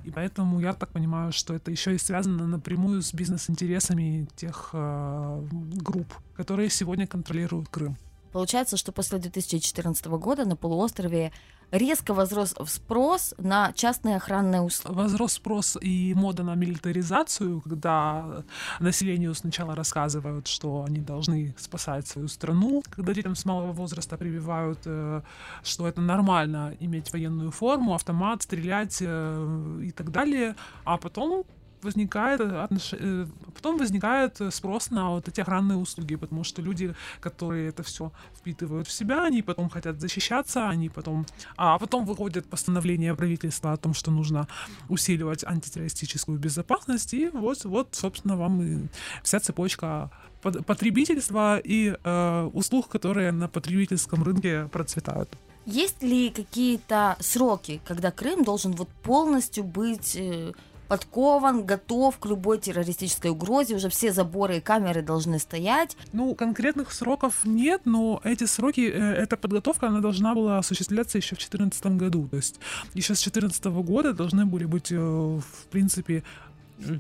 и 0.04 0.11
поэтому 0.11 0.61
я 0.61 0.75
так 0.75 0.90
понимаю, 0.90 1.32
что 1.32 1.54
это 1.54 1.70
еще 1.70 1.94
и 1.94 1.99
связано 1.99 2.46
напрямую 2.46 3.02
с 3.02 3.14
бизнес-интересами 3.14 4.28
тех 4.37 4.70
э, 4.75 5.46
групп, 5.50 6.12
которые 6.37 6.68
сегодня 6.68 7.06
контролируют 7.06 7.68
Крым. 7.68 7.96
Получается, 8.35 8.76
что 8.76 8.91
после 8.91 9.21
2014 9.21 10.07
года 10.07 10.45
на 10.45 10.57
полуострове 10.57 11.31
резко 11.71 12.12
возрос 12.14 12.53
спрос 12.67 13.33
на 13.38 13.73
частные 13.75 14.17
охранные 14.17 14.61
услуги. 14.61 14.97
Возрос 14.97 15.35
спрос 15.35 15.79
и 15.81 16.14
мода 16.14 16.43
на 16.43 16.57
милитаризацию, 16.57 17.61
когда 17.61 18.43
населению 18.81 19.37
сначала 19.37 19.76
рассказывают, 19.76 20.49
что 20.49 20.85
они 20.85 20.99
должны 20.99 21.55
спасать 21.57 22.09
свою 22.09 22.26
страну, 22.26 22.83
когда 22.91 23.14
детям 23.14 23.37
с 23.37 23.45
малого 23.45 23.71
возраста 23.71 24.17
прививают, 24.17 24.81
э, 24.85 25.23
что 25.62 25.87
это 25.87 26.00
нормально 26.00 26.75
иметь 26.81 27.12
военную 27.12 27.53
форму, 27.53 27.95
автомат, 27.95 28.43
стрелять 28.43 28.99
э, 29.00 29.81
и 29.85 29.93
так 29.93 30.11
далее, 30.11 30.57
а 30.85 30.97
потом 30.97 31.45
возникает 31.85 32.41
отнош... 32.41 32.93
Э, 32.93 33.26
потом 33.55 33.79
возникает 33.79 34.41
спрос 34.50 34.91
на 34.91 35.11
вот 35.11 35.29
эти 35.29 35.41
охранные 35.41 35.79
услуги, 35.79 36.17
потому 36.17 36.45
что 36.45 36.62
люди, 36.62 36.95
которые 37.21 37.69
это 37.69 37.83
все 37.83 38.11
впитывают 38.37 38.88
в 38.88 38.93
себя, 38.93 39.25
они 39.25 39.43
потом 39.43 39.69
хотят 39.69 40.00
защищаться, 40.00 40.69
они 40.69 40.88
потом, 40.88 41.26
а 41.57 41.79
потом 41.79 42.05
выходит 42.05 42.47
постановление 42.47 43.14
правительства 43.14 43.73
о 43.73 43.76
том, 43.76 43.95
что 43.95 44.11
нужно 44.11 44.49
усиливать 44.88 45.45
антитеррористическую 45.45 46.38
безопасность, 46.38 47.14
и 47.14 47.29
вот, 47.29 47.64
вот, 47.64 47.88
собственно, 47.93 48.37
вам 48.37 48.62
и 48.62 48.88
вся 49.23 49.41
цепочка 49.41 50.11
потребительства 50.43 51.59
и 51.59 51.97
э, 52.03 52.50
услуг, 52.53 52.88
которые 52.88 53.33
на 53.33 53.49
потребительском 53.49 54.23
рынке 54.23 54.69
процветают. 54.73 55.29
Есть 55.67 56.03
ли 56.03 56.31
какие-то 56.31 57.17
сроки, 57.21 57.81
когда 57.87 58.11
Крым 58.11 58.45
должен 58.45 58.73
вот 58.73 58.88
полностью 59.03 59.64
быть 59.64 60.14
э, 60.17 60.53
подкован, 60.88 61.64
готов 61.64 62.19
к 62.19 62.26
любой 62.26 62.59
террористической 62.59 63.31
угрозе, 63.31 63.76
уже 63.76 63.88
все 63.88 64.12
заборы 64.12 64.59
и 64.59 64.61
камеры 64.61 65.03
должны 65.03 65.38
стоять. 65.38 65.97
Ну, 66.12 66.35
конкретных 66.35 66.93
сроков 66.93 67.45
нет, 67.45 67.83
но 67.85 68.21
эти 68.25 68.45
сроки, 68.45 68.81
э, 68.81 69.12
эта 69.14 69.37
подготовка, 69.37 69.88
она 69.88 70.00
должна 70.00 70.35
была 70.35 70.59
осуществляться 70.59 71.19
еще 71.19 71.37
в 71.37 71.38
2014 71.38 71.87
году. 71.97 72.29
То 72.29 72.37
есть 72.37 72.61
еще 72.95 73.14
с 73.14 73.23
2014 73.23 73.64
года 73.83 74.12
должны 74.12 74.47
были 74.47 74.64
быть, 74.64 74.93
э, 74.93 74.97
в 74.97 75.67
принципе, 75.71 76.23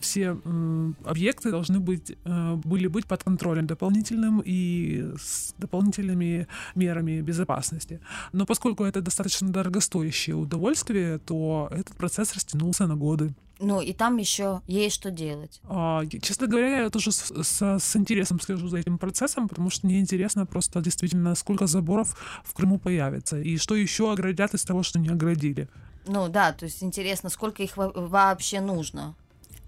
все 0.00 0.36
э, 0.44 0.92
объекты 1.04 1.50
должны 1.50 1.80
быть, 1.80 2.16
э, 2.24 2.54
были 2.64 2.86
быть 2.86 3.06
под 3.06 3.24
контролем 3.24 3.66
дополнительным 3.66 4.42
и 4.44 5.12
с 5.18 5.54
дополнительными 5.58 6.46
мерами 6.74 7.20
безопасности. 7.20 8.00
Но 8.32 8.46
поскольку 8.46 8.84
это 8.84 9.00
достаточно 9.00 9.48
дорогостоящее 9.48 10.36
удовольствие, 10.36 11.18
то 11.18 11.68
этот 11.70 11.96
процесс 11.96 12.34
растянулся 12.34 12.86
на 12.86 12.96
годы. 12.96 13.34
Ну, 13.60 13.80
и 13.80 13.92
там 13.92 14.16
еще 14.16 14.62
есть 14.66 14.96
что 14.96 15.10
делать. 15.10 15.60
А, 15.64 16.04
честно 16.06 16.46
говоря, 16.46 16.82
я 16.82 16.90
тоже 16.90 17.12
с, 17.12 17.30
с, 17.30 17.78
с 17.78 17.96
интересом 17.96 18.40
слежу 18.40 18.68
за 18.68 18.78
этим 18.78 18.98
процессом, 18.98 19.48
потому 19.48 19.70
что 19.70 19.86
мне 19.86 20.00
интересно 20.00 20.44
просто 20.44 20.80
действительно, 20.80 21.34
сколько 21.34 21.66
заборов 21.66 22.16
в 22.44 22.52
Крыму 22.52 22.78
появится, 22.78 23.40
и 23.40 23.56
что 23.56 23.76
еще 23.76 24.12
оградят 24.12 24.54
из 24.54 24.64
того, 24.64 24.82
что 24.82 24.98
не 24.98 25.08
оградили. 25.08 25.68
Ну 26.06 26.28
да, 26.28 26.52
то 26.52 26.64
есть 26.64 26.82
интересно, 26.82 27.30
сколько 27.30 27.62
их 27.62 27.76
вообще 27.76 28.60
нужно. 28.60 29.14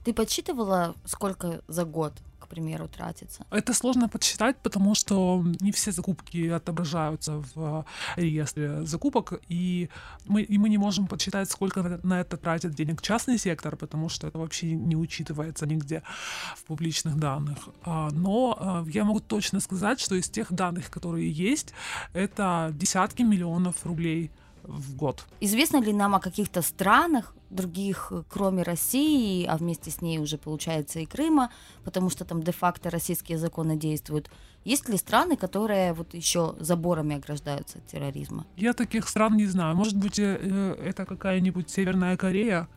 Ты 0.04 0.12
подсчитывала, 0.12 0.94
сколько 1.04 1.62
за 1.68 1.84
год 1.84 2.12
к 2.46 2.48
примеру, 2.48 2.88
тратится? 2.88 3.44
Это 3.50 3.74
сложно 3.74 4.08
подсчитать, 4.08 4.56
потому 4.62 4.94
что 4.94 5.44
не 5.60 5.72
все 5.72 5.92
закупки 5.92 6.48
отображаются 6.48 7.42
в 7.54 7.84
реестре 8.16 8.86
закупок, 8.86 9.40
и 9.48 9.88
мы, 10.26 10.42
и 10.42 10.58
мы 10.58 10.68
не 10.68 10.78
можем 10.78 11.06
подсчитать, 11.06 11.50
сколько 11.50 12.00
на 12.02 12.20
это 12.20 12.36
тратит 12.36 12.74
денег 12.74 13.02
частный 13.02 13.38
сектор, 13.38 13.76
потому 13.76 14.08
что 14.08 14.28
это 14.28 14.38
вообще 14.38 14.72
не 14.72 14.96
учитывается 14.96 15.66
нигде 15.66 16.02
в 16.56 16.64
публичных 16.64 17.16
данных. 17.16 17.58
А, 17.82 18.10
но 18.12 18.56
а, 18.58 18.84
я 18.88 19.04
могу 19.04 19.20
точно 19.20 19.60
сказать, 19.60 20.00
что 20.00 20.14
из 20.14 20.28
тех 20.28 20.52
данных, 20.52 20.90
которые 20.90 21.30
есть, 21.30 21.74
это 22.12 22.70
десятки 22.72 23.22
миллионов 23.22 23.84
рублей 23.84 24.30
в 24.62 24.96
год. 24.96 25.24
Известно 25.40 25.80
ли 25.80 25.92
нам 25.92 26.14
о 26.14 26.20
каких-то 26.20 26.62
странах, 26.62 27.34
других, 27.56 28.12
кроме 28.28 28.62
России, 28.62 29.44
а 29.46 29.56
вместе 29.56 29.90
с 29.90 30.00
ней 30.00 30.18
уже 30.18 30.38
получается 30.38 31.00
и 31.00 31.06
Крыма, 31.06 31.50
потому 31.84 32.10
что 32.10 32.24
там 32.24 32.42
де-факто 32.42 32.90
российские 32.90 33.38
законы 33.38 33.76
действуют. 33.76 34.30
Есть 34.64 34.88
ли 34.88 34.96
страны, 34.96 35.36
которые 35.36 35.92
вот 35.92 36.14
еще 36.14 36.54
заборами 36.60 37.16
ограждаются 37.16 37.78
от 37.78 37.86
терроризма? 37.86 38.46
Я 38.56 38.72
таких 38.72 39.08
стран 39.08 39.36
не 39.36 39.46
знаю. 39.46 39.76
Может 39.76 39.96
быть, 39.96 40.18
э, 40.18 40.38
э, 40.40 40.88
это 40.88 41.04
какая-нибудь 41.04 41.70
Северная 41.70 42.16
Корея 42.16 42.68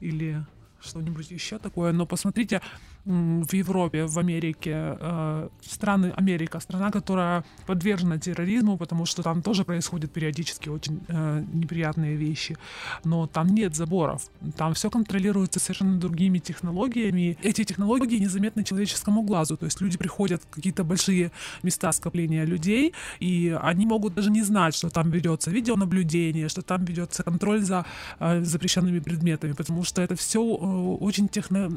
или 0.00 0.44
что-нибудь 0.80 1.30
еще 1.30 1.58
такое. 1.58 1.92
Но 1.92 2.06
посмотрите, 2.06 2.60
в 3.04 3.52
Европе, 3.52 4.06
в 4.06 4.18
Америке, 4.18 4.96
э, 5.00 5.48
страны 5.60 6.12
Америка, 6.16 6.60
страна, 6.60 6.90
которая 6.90 7.44
подвержена 7.66 8.18
терроризму, 8.18 8.78
потому 8.78 9.06
что 9.06 9.22
там 9.22 9.42
тоже 9.42 9.64
происходят 9.64 10.10
периодически 10.12 10.70
очень 10.70 11.00
э, 11.08 11.44
неприятные 11.52 12.16
вещи, 12.16 12.56
но 13.04 13.26
там 13.26 13.48
нет 13.48 13.74
заборов, 13.74 14.22
там 14.56 14.72
все 14.72 14.90
контролируется 14.90 15.60
совершенно 15.60 15.98
другими 15.98 16.38
технологиями. 16.38 17.36
Эти 17.42 17.64
технологии 17.64 18.18
незаметны 18.18 18.64
человеческому 18.64 19.22
глазу, 19.22 19.56
то 19.56 19.66
есть 19.66 19.82
люди 19.82 19.98
приходят 19.98 20.42
в 20.42 20.54
какие-то 20.54 20.84
большие 20.84 21.30
места 21.62 21.92
скопления 21.92 22.46
людей, 22.46 22.94
и 23.20 23.56
они 23.62 23.86
могут 23.86 24.14
даже 24.14 24.30
не 24.30 24.42
знать, 24.42 24.74
что 24.74 24.88
там 24.88 25.10
ведется 25.10 25.50
видеонаблюдение, 25.50 26.48
что 26.48 26.62
там 26.62 26.84
ведется 26.84 27.22
контроль 27.22 27.60
за 27.60 27.84
э, 28.18 28.42
запрещенными 28.42 29.00
предметами, 29.00 29.52
потому 29.52 29.84
что 29.84 30.00
это 30.00 30.16
все 30.16 30.40
очень 30.40 31.28
техно... 31.28 31.70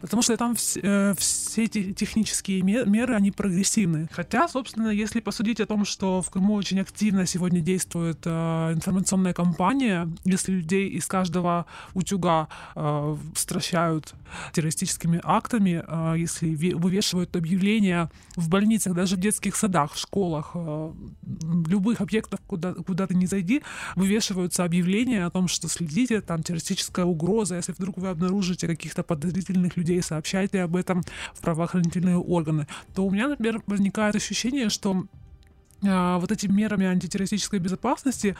Потому 0.00 0.19
потому 0.20 0.22
что 0.22 0.36
там 0.36 0.54
э, 0.82 1.14
все 1.16 1.64
эти 1.64 1.92
технические 1.92 2.62
меры, 2.62 3.14
они 3.14 3.30
прогрессивны. 3.30 4.08
Хотя, 4.12 4.48
собственно, 4.48 4.88
если 4.88 5.20
посудить 5.20 5.60
о 5.60 5.66
том, 5.66 5.84
что 5.84 6.20
в 6.20 6.30
Крыму 6.30 6.54
очень 6.54 6.80
активно 6.80 7.26
сегодня 7.26 7.60
действует 7.60 8.18
э, 8.24 8.72
информационная 8.74 9.32
кампания, 9.32 10.08
если 10.24 10.52
людей 10.52 10.88
из 10.88 11.06
каждого 11.06 11.64
утюга 11.94 12.48
э, 12.74 13.16
стращают 13.34 14.14
террористическими 14.52 15.20
актами, 15.22 15.82
э, 15.86 16.14
если 16.18 16.54
вывешивают 16.74 17.34
объявления 17.36 18.10
в 18.36 18.48
больницах, 18.48 18.94
даже 18.94 19.16
в 19.16 19.20
детских 19.20 19.56
садах, 19.56 19.94
в 19.94 19.98
школах, 19.98 20.50
э, 20.54 20.92
любых 21.66 22.00
объектов, 22.02 22.40
куда, 22.46 22.74
куда 22.74 23.06
ты 23.06 23.14
не 23.14 23.26
зайди, 23.26 23.62
вывешиваются 23.96 24.64
объявления 24.64 25.24
о 25.24 25.30
том, 25.30 25.48
что 25.48 25.68
следите, 25.68 26.20
там 26.20 26.42
террористическая 26.42 27.06
угроза, 27.06 27.56
если 27.56 27.72
вдруг 27.72 27.96
вы 27.96 28.08
обнаружите 28.08 28.66
каких-то 28.66 29.02
подозрительных 29.02 29.76
людей 29.76 30.02
сообщайте 30.10 30.62
об 30.62 30.76
этом 30.76 31.02
в 31.34 31.40
правоохранительные 31.40 32.16
органы, 32.16 32.66
то 32.94 33.06
у 33.06 33.10
меня, 33.10 33.28
например, 33.28 33.62
возникает 33.66 34.16
ощущение, 34.16 34.68
что 34.68 35.04
а, 35.82 36.18
вот 36.18 36.32
этими 36.32 36.52
мерами 36.52 36.86
антитеррористической 36.86 37.58
безопасности 37.58 38.36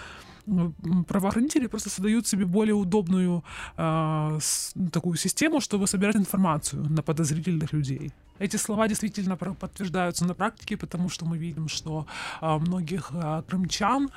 правоохранители 1.06 1.68
просто 1.68 1.90
создают 1.90 2.26
себе 2.26 2.44
более 2.44 2.74
удобную 2.74 3.44
э, 3.76 4.38
с, 4.40 4.72
такую 4.90 5.16
систему, 5.16 5.60
чтобы 5.60 5.86
собирать 5.86 6.16
информацию 6.16 6.82
на 6.90 7.02
подозрительных 7.02 7.72
людей. 7.72 8.10
Эти 8.40 8.56
слова 8.56 8.88
действительно 8.88 9.36
подтверждаются 9.36 10.24
на 10.24 10.34
практике, 10.34 10.76
потому 10.76 11.10
что 11.10 11.26
мы 11.26 11.38
видим, 11.38 11.68
что 11.68 12.06
э, 12.40 12.58
многих 12.58 13.10
э, 13.12 13.42
крымчан 13.48 14.08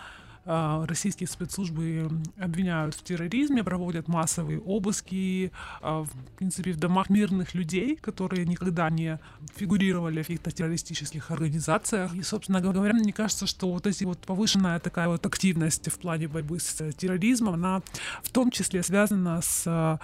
российские 0.45 1.27
спецслужбы 1.27 2.09
обвиняют 2.38 2.95
в 2.95 3.03
терроризме, 3.03 3.63
проводят 3.63 4.07
массовые 4.07 4.59
обыски, 4.59 5.51
а, 5.81 6.03
в 6.03 6.09
принципе, 6.38 6.73
в 6.73 6.77
домах 6.77 7.09
мирных 7.09 7.53
людей, 7.53 7.95
которые 7.95 8.45
никогда 8.45 8.89
не 8.89 9.19
фигурировали 9.55 10.21
в 10.21 10.27
каких-то 10.27 10.51
террористических 10.51 11.31
организациях. 11.31 12.13
И, 12.13 12.23
собственно 12.23 12.59
говоря, 12.59 12.93
мне 12.93 13.13
кажется, 13.13 13.47
что 13.47 13.71
вот 13.71 13.88
эти 13.88 14.03
вот 14.03 14.19
повышенная 14.19 14.79
такая 14.79 15.07
вот 15.07 15.25
активность 15.25 15.89
в 15.89 15.97
плане 16.00 16.27
борьбы 16.27 16.59
с 16.59 16.91
терроризмом, 16.93 17.53
она 17.53 17.81
в 18.21 18.29
том 18.29 18.51
числе 18.51 18.83
связана 18.83 19.41
с 19.41 20.00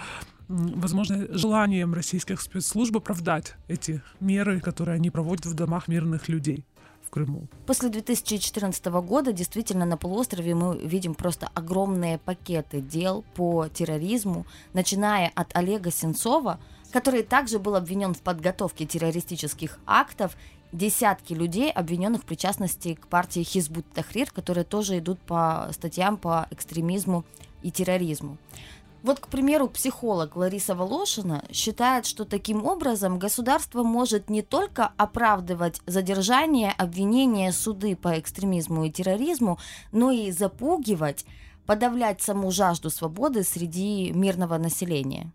возможно, 0.50 1.28
желанием 1.30 1.94
российских 1.94 2.42
спецслужб 2.42 2.98
оправдать 2.98 3.56
эти 3.68 4.02
меры, 4.20 4.60
которые 4.60 4.96
они 4.96 5.12
проводят 5.12 5.46
в 5.46 5.54
домах 5.54 5.88
мирных 5.88 6.28
людей 6.28 6.66
Крыму. 7.10 7.48
После 7.66 7.90
2014 7.90 8.86
года 8.86 9.34
действительно 9.34 9.86
на 9.86 9.98
полуострове 9.98 10.56
мы 10.56 10.78
видим 10.78 11.16
просто 11.16 11.50
огромные 11.54 12.18
пакеты 12.18 12.82
дел 12.82 13.24
по 13.36 13.68
терроризму, 13.68 14.46
начиная 14.74 15.32
от 15.36 15.56
Олега 15.56 15.92
Сенцова, 15.92 16.60
который 16.92 17.24
также 17.24 17.60
был 17.60 17.76
обвинен 17.76 18.14
в 18.14 18.22
подготовке 18.22 18.86
террористических 18.86 19.80
актов, 19.86 20.36
десятки 20.72 21.34
людей, 21.34 21.72
обвиненных 21.72 22.22
в 22.22 22.26
причастности 22.26 22.94
к 22.94 23.08
партии 23.08 23.42
Хизбут 23.42 23.86
Тахрир, 23.94 24.32
которые 24.32 24.64
тоже 24.64 25.00
идут 25.00 25.20
по 25.20 25.70
статьям 25.72 26.18
по 26.18 26.48
экстремизму 26.52 27.26
и 27.64 27.72
терроризму. 27.72 28.38
Вот, 29.02 29.20
к 29.20 29.28
примеру, 29.28 29.68
психолог 29.68 30.36
Лариса 30.36 30.76
Волошина 30.76 31.46
считает, 31.52 32.06
что 32.06 32.26
таким 32.26 32.66
образом 32.66 33.18
государство 33.18 33.84
может 33.84 34.30
не 34.30 34.42
только 34.42 34.92
оправдывать 34.98 35.82
задержание, 35.86 36.74
обвинения, 36.78 37.52
суды 37.54 37.96
по 37.96 38.20
экстремизму 38.20 38.86
и 38.86 38.92
терроризму, 38.92 39.58
но 39.92 40.12
и 40.12 40.32
запугивать, 40.32 41.26
подавлять 41.66 42.22
саму 42.22 42.52
жажду 42.52 42.90
свободы 42.90 43.44
среди 43.44 44.12
мирного 44.12 44.58
населения 44.58 45.32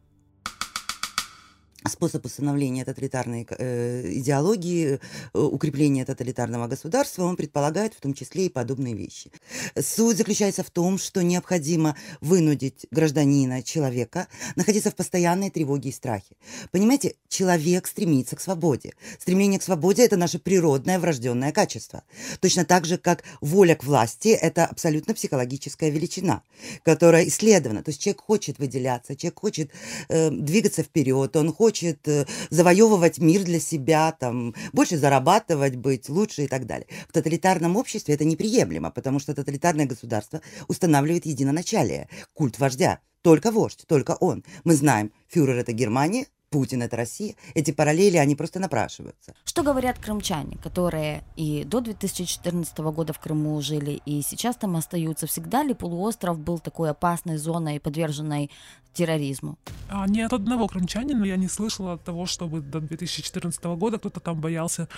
способ 1.88 2.24
установления 2.24 2.84
тоталитарной 2.84 3.46
э, 3.50 4.12
идеологии, 4.14 4.98
э, 5.34 5.38
укрепления 5.38 6.04
тоталитарного 6.04 6.66
государства, 6.66 7.24
он 7.24 7.36
предполагает 7.36 7.94
в 7.94 8.00
том 8.00 8.14
числе 8.14 8.46
и 8.46 8.48
подобные 8.48 8.94
вещи. 8.94 9.30
Суть 9.78 10.16
заключается 10.16 10.62
в 10.62 10.70
том, 10.70 10.98
что 10.98 11.22
необходимо 11.22 11.96
вынудить 12.20 12.86
гражданина, 12.90 13.62
человека, 13.62 14.28
находиться 14.56 14.90
в 14.90 14.94
постоянной 14.94 15.50
тревоге 15.50 15.90
и 15.90 15.92
страхе. 15.92 16.36
Понимаете, 16.70 17.16
человек 17.28 17.86
стремится 17.86 18.36
к 18.36 18.40
свободе. 18.40 18.94
Стремление 19.20 19.60
к 19.60 19.62
свободе– 19.62 20.02
это 20.04 20.16
наше 20.16 20.38
природное 20.38 20.98
врожденное 20.98 21.52
качество. 21.52 22.02
Точно 22.40 22.64
так 22.64 22.86
же, 22.86 22.96
как 22.96 23.24
воля 23.40 23.74
к 23.74 23.84
власти– 23.84 24.28
это 24.28 24.64
абсолютно 24.64 25.12
психологическая 25.14 25.90
величина, 25.90 26.42
которая 26.82 27.26
исследована. 27.26 27.82
То 27.82 27.90
есть 27.90 28.00
человек 28.00 28.22
хочет 28.22 28.58
выделяться, 28.58 29.16
человек 29.16 29.38
хочет 29.38 29.70
э, 30.08 30.30
двигаться 30.30 30.82
вперед, 30.82 31.36
он 31.36 31.52
хочет 31.52 31.73
хочет 31.74 32.06
э, 32.06 32.24
завоевывать 32.50 33.18
мир 33.18 33.42
для 33.42 33.58
себя, 33.58 34.12
там, 34.12 34.54
больше 34.72 34.96
зарабатывать, 34.96 35.74
быть 35.74 36.08
лучше 36.08 36.44
и 36.44 36.46
так 36.46 36.66
далее. 36.66 36.86
В 37.08 37.12
тоталитарном 37.12 37.76
обществе 37.76 38.14
это 38.14 38.24
неприемлемо, 38.24 38.92
потому 38.92 39.18
что 39.18 39.34
тоталитарное 39.34 39.86
государство 39.86 40.40
устанавливает 40.68 41.26
единоначалие, 41.26 42.08
культ 42.32 42.60
вождя. 42.60 43.00
Только 43.22 43.50
вождь, 43.50 43.84
только 43.88 44.12
он. 44.20 44.44
Мы 44.62 44.74
знаем, 44.74 45.10
фюрер 45.28 45.56
это 45.56 45.72
Германия, 45.72 46.26
Путин 46.54 46.82
это 46.82 46.96
Россия, 46.96 47.34
эти 47.54 47.72
параллели, 47.72 48.16
они 48.16 48.36
просто 48.36 48.60
напрашиваются. 48.60 49.34
Что 49.44 49.64
говорят 49.64 49.98
крымчане, 49.98 50.56
которые 50.62 51.24
и 51.34 51.64
до 51.64 51.80
2014 51.80 52.78
года 52.78 53.12
в 53.12 53.18
Крыму 53.18 53.60
жили, 53.60 54.00
и 54.06 54.22
сейчас 54.22 54.54
там 54.54 54.76
остаются? 54.76 55.26
Всегда 55.26 55.64
ли 55.64 55.74
полуостров 55.74 56.38
был 56.38 56.60
такой 56.60 56.90
опасной 56.90 57.38
зоной, 57.38 57.80
подверженной 57.80 58.52
терроризму? 58.92 59.58
А, 59.90 60.06
ни 60.06 60.20
от 60.20 60.32
одного 60.32 60.68
крымчанина 60.68 61.24
я 61.24 61.34
не 61.36 61.48
слышала 61.48 61.98
того, 61.98 62.24
чтобы 62.26 62.60
до 62.60 62.78
2014 62.78 63.64
года 63.64 63.98
кто-то 63.98 64.20
там 64.20 64.40
боялся 64.40 64.88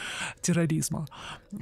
терроризма. 0.42 1.07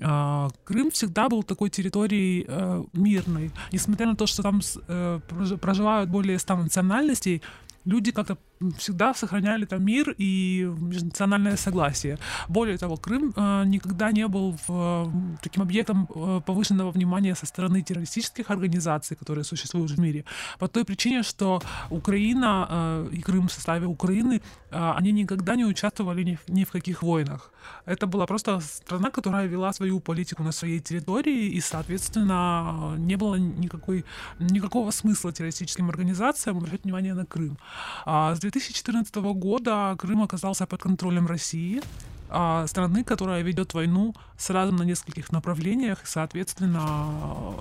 А, 0.02 0.48
Крым 0.64 0.90
всегда 0.90 1.28
был 1.28 1.44
такой 1.44 1.70
территорией 1.70 2.46
э, 2.48 2.84
мирной. 2.94 3.52
Несмотря 3.70 4.06
на 4.06 4.16
то, 4.16 4.26
что 4.26 4.42
там 4.42 4.60
э, 4.88 5.20
проживают 5.60 6.10
более 6.10 6.40
100 6.40 6.56
национальностей, 6.56 7.42
люди 7.84 8.10
как-то 8.10 8.38
всегда 8.78 9.14
сохраняли 9.14 9.64
там 9.64 9.84
мир 9.84 10.14
и 10.18 10.68
межнациональное 10.80 11.56
согласие. 11.56 12.18
Более 12.48 12.78
того, 12.78 12.96
Крым 12.96 13.32
э, 13.36 13.64
никогда 13.66 14.12
не 14.12 14.26
был 14.28 14.56
в, 14.66 15.12
таким 15.42 15.62
объектом 15.62 16.08
э, 16.14 16.40
повышенного 16.46 16.90
внимания 16.90 17.34
со 17.34 17.46
стороны 17.46 17.82
террористических 17.82 18.50
организаций, 18.50 19.16
которые 19.16 19.44
существуют 19.44 19.90
в 19.90 20.00
мире, 20.00 20.24
по 20.58 20.68
той 20.68 20.84
причине, 20.84 21.22
что 21.22 21.62
Украина 21.90 22.66
э, 22.70 23.08
и 23.12 23.20
Крым 23.20 23.48
в 23.48 23.52
составе 23.52 23.86
Украины, 23.86 24.40
э, 24.70 24.92
они 24.96 25.12
никогда 25.12 25.56
не 25.56 25.64
участвовали 25.64 26.22
ни 26.22 26.34
в, 26.36 26.48
ни 26.48 26.64
в 26.64 26.70
каких 26.70 27.02
войнах. 27.02 27.50
Это 27.86 28.06
была 28.06 28.26
просто 28.26 28.60
страна, 28.60 29.10
которая 29.10 29.46
вела 29.46 29.72
свою 29.72 30.00
политику 30.00 30.42
на 30.42 30.52
своей 30.52 30.80
территории, 30.80 31.48
и, 31.48 31.60
соответственно, 31.60 32.94
не 32.98 33.16
было 33.16 33.36
никакой, 33.36 34.04
никакого 34.38 34.90
смысла 34.90 35.32
террористическим 35.32 35.88
организациям 35.88 36.58
обращать 36.58 36.84
внимание 36.84 37.14
на 37.14 37.26
Крым. 37.26 37.58
А 38.04 38.34
с 38.34 38.40
2014 38.54 39.14
года 39.34 39.96
Крым 39.98 40.22
оказался 40.22 40.66
под 40.66 40.80
контролем 40.80 41.26
России, 41.26 41.82
а, 42.30 42.66
страны, 42.68 43.02
которая 43.02 43.42
ведет 43.42 43.74
войну 43.74 44.14
сразу 44.38 44.72
на 44.72 44.84
нескольких 44.84 45.32
направлениях. 45.32 45.98
Соответственно, 46.04 47.56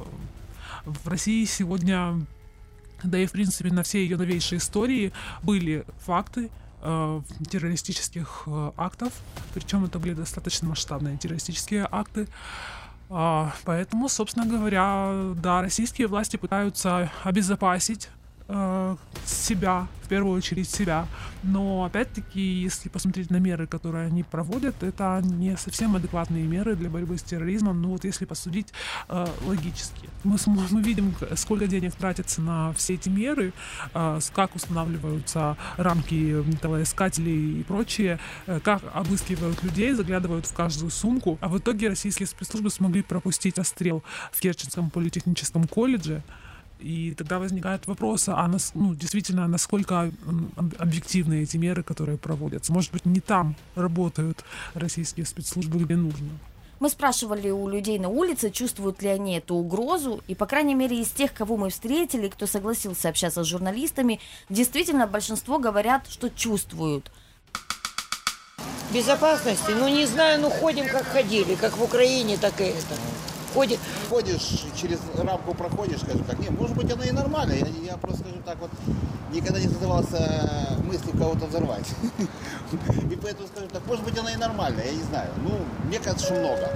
в 0.86 1.08
России 1.08 1.46
сегодня, 1.46 2.24
да 3.04 3.18
и 3.18 3.26
в 3.26 3.32
принципе 3.32 3.72
на 3.72 3.82
всей 3.82 4.04
ее 4.04 4.18
новейшей 4.18 4.60
истории 4.60 5.12
были 5.42 5.84
факты, 6.06 6.52
э, 6.82 7.22
террористических 7.50 8.44
э, 8.46 8.72
актов, 8.78 9.14
причем 9.56 9.86
это 9.86 9.98
были 9.98 10.14
достаточно 10.14 10.70
масштабные 10.70 11.18
террористические 11.18 11.88
акты. 11.90 12.28
А, 13.10 13.52
поэтому, 13.66 14.10
собственно 14.10 14.46
говоря, 14.46 15.34
да, 15.42 15.62
российские 15.62 16.08
власти 16.08 16.38
пытаются 16.38 17.12
обезопасить 17.24 18.10
э, 18.54 18.96
себя, 19.26 19.88
в 20.04 20.08
первую 20.08 20.38
очередь 20.38 20.70
себя. 20.70 21.08
Но 21.44 21.86
опять-таки, 21.86 22.40
если 22.40 22.90
посмотреть 22.90 23.30
на 23.30 23.38
меры, 23.38 23.68
которые 23.68 24.08
они 24.08 24.24
проводят, 24.24 24.84
это 24.84 25.22
не 25.24 25.58
совсем 25.58 25.96
адекватные 25.96 26.44
меры 26.44 26.76
для 26.76 26.90
борьбы 26.90 27.18
с 27.18 27.24
терроризмом. 27.24 27.82
Ну 27.82 27.90
вот 27.90 28.04
если 28.04 28.26
посудить 28.26 28.74
э, 29.10 29.28
логически. 29.46 30.10
Мы, 30.24 30.38
мы 30.46 30.82
видим, 30.82 31.16
сколько 31.36 31.68
денег 31.68 31.96
тратится 31.96 32.42
на 32.42 32.74
все 32.74 32.96
эти 32.96 33.10
меры, 33.10 33.54
э, 33.94 34.20
как 34.34 34.56
устанавливаются 34.56 35.58
рамки 35.78 36.14
металлоискателей 36.14 37.62
и 37.62 37.64
прочее, 37.64 38.20
э, 38.46 38.60
как 38.60 38.82
обыскивают 38.94 39.64
людей, 39.64 39.94
заглядывают 39.94 40.46
в 40.46 40.54
каждую 40.54 40.92
сумку. 40.92 41.38
А 41.42 41.48
в 41.48 41.58
итоге 41.58 41.90
российские 41.90 42.28
спецслужбы 42.28 42.70
смогли 42.70 43.02
пропустить 43.02 43.58
острел 43.58 44.04
в 44.32 44.40
Керченском 44.40 44.90
политехническом 44.90 45.68
колледже. 45.68 46.24
И 46.84 47.14
тогда 47.14 47.40
возникает 47.40 47.88
вопрос, 47.88 48.28
а 48.28 48.46
нас, 48.46 48.72
ну, 48.76 48.94
действительно, 48.94 49.48
насколько 49.48 50.12
объективны 50.78 51.44
эти 51.44 51.56
меры, 51.56 51.82
которые 51.82 52.18
проводятся? 52.18 52.74
Может 52.74 52.92
быть, 52.92 53.06
не 53.06 53.22
там 53.22 53.56
работают 53.76 54.44
российские 54.74 55.26
спецслужбы, 55.26 55.80
где 55.80 55.96
нужно? 55.96 56.28
Мы 56.82 56.90
спрашивали 56.90 57.50
у 57.52 57.70
людей 57.70 58.00
на 58.00 58.10
улице, 58.10 58.52
чувствуют 58.52 59.02
ли 59.02 59.08
они 59.08 59.38
эту 59.38 59.56
угрозу, 59.56 60.22
и, 60.28 60.36
по 60.36 60.46
крайней 60.46 60.76
мере, 60.76 61.00
из 61.00 61.08
тех, 61.08 61.34
кого 61.34 61.56
мы 61.56 61.70
встретили, 61.70 62.28
кто 62.28 62.48
согласился 62.48 63.08
общаться 63.08 63.46
с 63.46 63.48
журналистами, 63.48 64.20
действительно 64.50 65.08
большинство 65.08 65.60
говорят, 65.60 66.08
что 66.10 66.30
чувствуют. 66.30 67.14
Безопасности? 68.94 69.72
Ну, 69.72 69.88
не 69.88 70.06
знаю, 70.06 70.42
ну, 70.42 70.50
ходим, 70.50 70.86
как 70.90 71.06
ходили, 71.06 71.56
как 71.56 71.78
в 71.78 71.84
Украине, 71.84 72.36
так 72.36 72.60
и 72.60 72.66
это 72.66 72.96
ходит. 73.54 73.80
Ходишь, 74.10 74.66
через 74.76 75.00
рамку 75.18 75.54
проходишь, 75.54 76.00
скажем 76.02 76.24
так. 76.24 76.40
Не, 76.40 76.50
может 76.50 76.76
быть, 76.76 76.92
она 76.92 77.06
и 77.06 77.12
нормальная. 77.12 77.58
Я, 77.58 77.92
я 77.92 77.98
просто, 77.98 78.22
скажем 78.22 78.42
так, 78.44 78.58
вот 78.60 78.72
никогда 79.32 79.60
не 79.60 79.68
задавался 79.68 80.78
мыслью 80.84 81.14
кого-то 81.18 81.46
взорвать. 81.46 81.88
И 83.12 83.16
поэтому, 83.16 83.48
скажем 83.48 83.70
так, 83.70 83.86
может 83.86 84.04
быть, 84.04 84.18
она 84.18 84.32
и 84.32 84.36
нормальная, 84.36 84.86
я 84.86 84.92
не 84.92 85.04
знаю. 85.04 85.30
Ну, 85.38 85.60
мне 85.86 86.00
кажется, 86.00 86.26
что 86.26 86.36
много. 86.36 86.70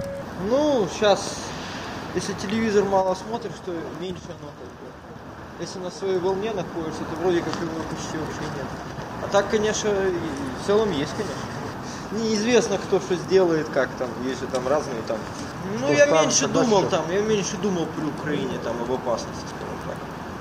Ну, 0.48 0.88
сейчас, 0.92 1.36
если 2.14 2.32
телевизор 2.34 2.84
мало 2.84 3.14
смотришь, 3.14 3.58
то 3.64 3.72
меньше 4.00 4.22
оно 4.26 4.50
как 4.58 4.68
бы. 4.68 4.88
Если 5.60 5.78
на 5.80 5.90
своей 5.90 6.18
волне 6.18 6.52
находишься, 6.52 7.00
то 7.00 7.20
вроде 7.20 7.40
как 7.40 7.54
его 7.56 7.82
почти 7.90 8.16
вообще 8.16 8.42
нет. 8.56 8.66
А 9.24 9.28
так, 9.32 9.50
конечно, 9.50 9.90
в 9.90 10.66
целом 10.66 10.92
есть, 10.92 11.12
конечно 11.16 11.57
неизвестно, 12.12 12.78
кто 12.78 13.00
что 13.00 13.16
сделает, 13.16 13.68
как 13.68 13.90
там, 13.98 14.08
есть 14.24 14.40
же 14.40 14.46
там 14.46 14.66
разные 14.66 15.02
там. 15.06 15.18
Ну, 15.80 15.92
я 15.92 16.06
меньше 16.06 16.48
думал 16.48 16.88
там, 16.88 17.10
я 17.10 17.20
меньше 17.20 17.56
думал 17.58 17.86
при 17.96 18.04
Украине 18.04 18.58
там 18.64 18.80
об 18.82 18.92
опасности, 18.92 19.46
скажем 19.46 19.78
так. 19.86 19.96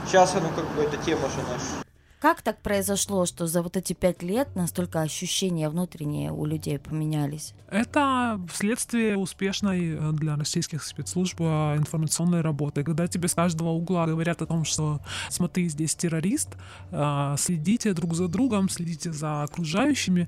Сейчас, 0.06 0.34
ну, 0.36 0.50
как 0.56 0.66
бы, 0.76 0.84
эта 0.84 0.98
тема 0.98 1.28
же 1.30 1.42
наша. 1.50 1.88
Как 2.20 2.42
так 2.42 2.60
произошло, 2.64 3.28
что 3.28 3.46
за 3.46 3.62
вот 3.62 3.78
эти 3.78 3.94
пять 3.94 4.24
лет 4.24 4.56
настолько 4.56 5.02
ощущения 5.02 5.70
внутренние 5.70 6.32
у 6.32 6.46
людей 6.46 6.80
поменялись? 6.80 7.54
Это 7.70 8.42
следствие 8.52 9.18
успешной 9.18 9.92
э, 9.92 10.12
для 10.14 10.36
российских 10.36 10.84
спецслужб 10.84 11.40
э, 11.40 11.78
информационной 11.78 12.42
работы. 12.42 12.84
Когда 12.84 13.08
тебе 13.08 13.28
с 13.28 13.36
каждого 13.36 13.70
угла 13.70 14.08
говорят 14.08 14.42
о 14.42 14.48
том, 14.48 14.66
что 14.66 15.00
смотри, 15.30 15.70
здесь 15.70 15.94
террорист, 15.94 16.58
э, 16.90 17.36
следите 17.38 17.94
друг 17.94 18.16
за 18.16 18.28
другом, 18.28 18.68
следите 18.68 19.12
за 19.12 19.44
окружающими, 19.44 20.28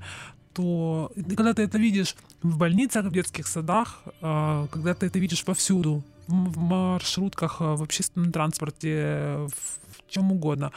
то 0.60 1.12
когда 1.38 1.54
ты 1.54 1.62
это 1.62 1.78
видишь 1.78 2.16
в 2.44 2.58
больницах, 2.58 3.06
в 3.06 3.12
детских 3.12 3.48
садах, 3.48 4.04
а, 4.22 4.68
когда 4.68 4.94
ты 4.94 5.06
это 5.06 5.18
видишь 5.18 5.46
повсюду, 5.46 6.04
в 6.28 6.58
маршрутках, 6.58 7.62
в 7.62 7.82
общественном 7.82 8.34
транспорте, 8.34 9.48
чем 10.10 10.32
угодно, 10.32 10.72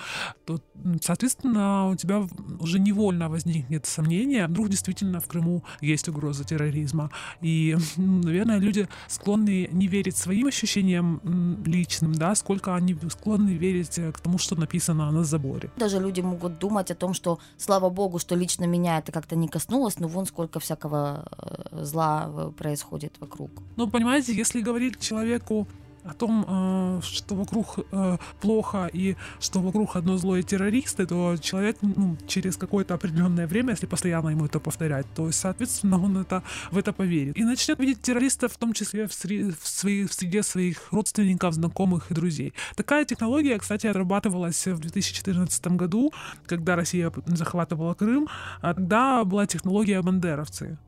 то, 0.45 0.61
соответственно, 1.01 1.89
у 1.89 1.97
тебя 1.97 2.27
уже 2.61 2.79
невольно 2.79 3.29
возникнет 3.29 3.87
сомнение, 3.87 4.47
вдруг 4.47 4.69
действительно 4.69 5.21
в 5.21 5.27
Крыму 5.27 5.63
есть 5.81 6.09
угроза 6.09 6.45
терроризма. 6.45 7.11
И, 7.41 7.77
наверное, 7.97 8.59
люди 8.59 8.89
склонны 9.09 9.69
не 9.73 9.87
верить 9.87 10.17
своим 10.17 10.47
ощущениям 10.47 11.21
личным, 11.65 12.15
да, 12.15 12.35
сколько 12.35 12.75
они 12.75 12.97
склонны 13.11 13.51
верить 13.51 13.99
к 14.13 14.21
тому, 14.21 14.39
что 14.39 14.57
написано 14.57 15.11
на 15.11 15.25
заборе. 15.25 15.71
Даже 15.77 16.01
люди 16.01 16.21
могут 16.21 16.59
думать 16.59 16.91
о 16.91 16.95
том, 16.95 17.15
что, 17.15 17.39
слава 17.57 17.91
богу, 17.91 18.19
что 18.19 18.35
лично 18.35 18.65
меня 18.65 18.99
это 18.99 19.13
как-то 19.13 19.37
не 19.37 19.49
коснулось, 19.49 19.99
но 19.99 20.09
вон 20.09 20.27
сколько 20.27 20.61
всякого 20.61 21.25
э, 21.71 21.85
зла 21.85 22.29
э, 22.29 22.51
происходит 22.57 23.13
вокруг. 23.21 23.51
Ну, 23.77 23.89
понимаете, 23.91 24.35
если 24.35 24.61
говорить 24.61 25.01
человеку 25.01 25.67
о 26.05 26.15
том, 26.15 26.45
э, 26.49 27.01
что 27.03 27.35
вокруг 27.35 27.79
э, 27.93 28.19
плохо 28.41 28.91
и 28.93 29.17
что 29.41 29.61
вокруг 29.61 29.97
одно 29.97 30.17
злое 30.19 30.43
террористы, 30.43 31.07
то 31.07 31.37
человек 31.41 31.77
ну, 31.83 32.17
через 32.27 32.57
какое-то 32.57 32.95
определенное 32.95 33.47
время, 33.47 33.71
если 33.71 33.87
постоянно 33.87 34.31
ему 34.31 34.47
это 34.47 34.61
повторять, 34.61 35.07
то, 35.15 35.31
соответственно, 35.33 36.03
он 36.03 36.19
это, 36.19 36.43
в 36.71 36.79
это 36.79 36.93
поверит. 36.93 37.37
И 37.37 37.45
начнет 37.45 37.79
видеть 37.79 38.03
террористов 38.03 38.53
в 38.53 38.57
том 38.57 38.73
числе 38.73 39.07
в, 39.07 39.13
среде, 39.13 39.55
в, 39.61 39.69
свои, 39.69 40.05
в 40.07 40.13
среде 40.13 40.43
своих 40.43 40.93
родственников, 40.93 41.55
знакомых 41.55 42.11
и 42.11 42.15
друзей. 42.15 42.53
Такая 42.77 43.05
технология, 43.05 43.59
кстати, 43.59 43.87
отрабатывалась 43.87 44.67
в 44.67 44.79
2014 44.79 45.67
году, 45.69 46.13
когда 46.47 46.77
Россия 46.77 47.13
захватывала 47.27 47.95
Крым. 47.95 48.29
Тогда 48.61 49.25
была 49.25 49.47
технология 49.47 50.03
бандеровцы. 50.03 50.79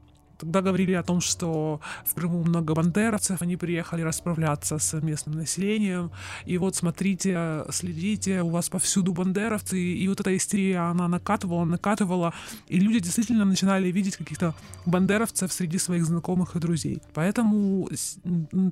Тогда 0.45 0.61
говорили 0.61 0.93
о 0.93 1.03
том, 1.03 1.23
что 1.23 1.81
в 2.05 2.15
Крыму 2.15 2.45
много 2.45 2.75
бандеровцев, 2.75 3.41
они 3.41 3.57
приехали 3.57 4.03
расправляться 4.03 4.79
с 4.79 5.01
местным 5.01 5.37
населением. 5.37 6.11
И 6.45 6.59
вот 6.59 6.77
смотрите, 6.77 7.65
следите, 7.71 8.43
у 8.43 8.51
вас 8.51 8.69
повсюду 8.69 9.15
бандеровцы. 9.15 9.81
И 9.81 10.07
вот 10.07 10.21
эта 10.21 10.37
истерия, 10.37 10.91
она 10.91 11.09
накатывала, 11.09 11.65
накатывала. 11.65 12.35
И 12.69 12.79
люди 12.79 13.01
действительно 13.01 13.47
начинали 13.47 13.91
видеть 13.91 14.17
каких-то 14.17 14.55
бандеровцев 14.85 15.51
среди 15.51 15.79
своих 15.79 16.05
знакомых 16.05 16.57
и 16.57 16.59
друзей. 16.59 17.01
Поэтому 17.15 17.89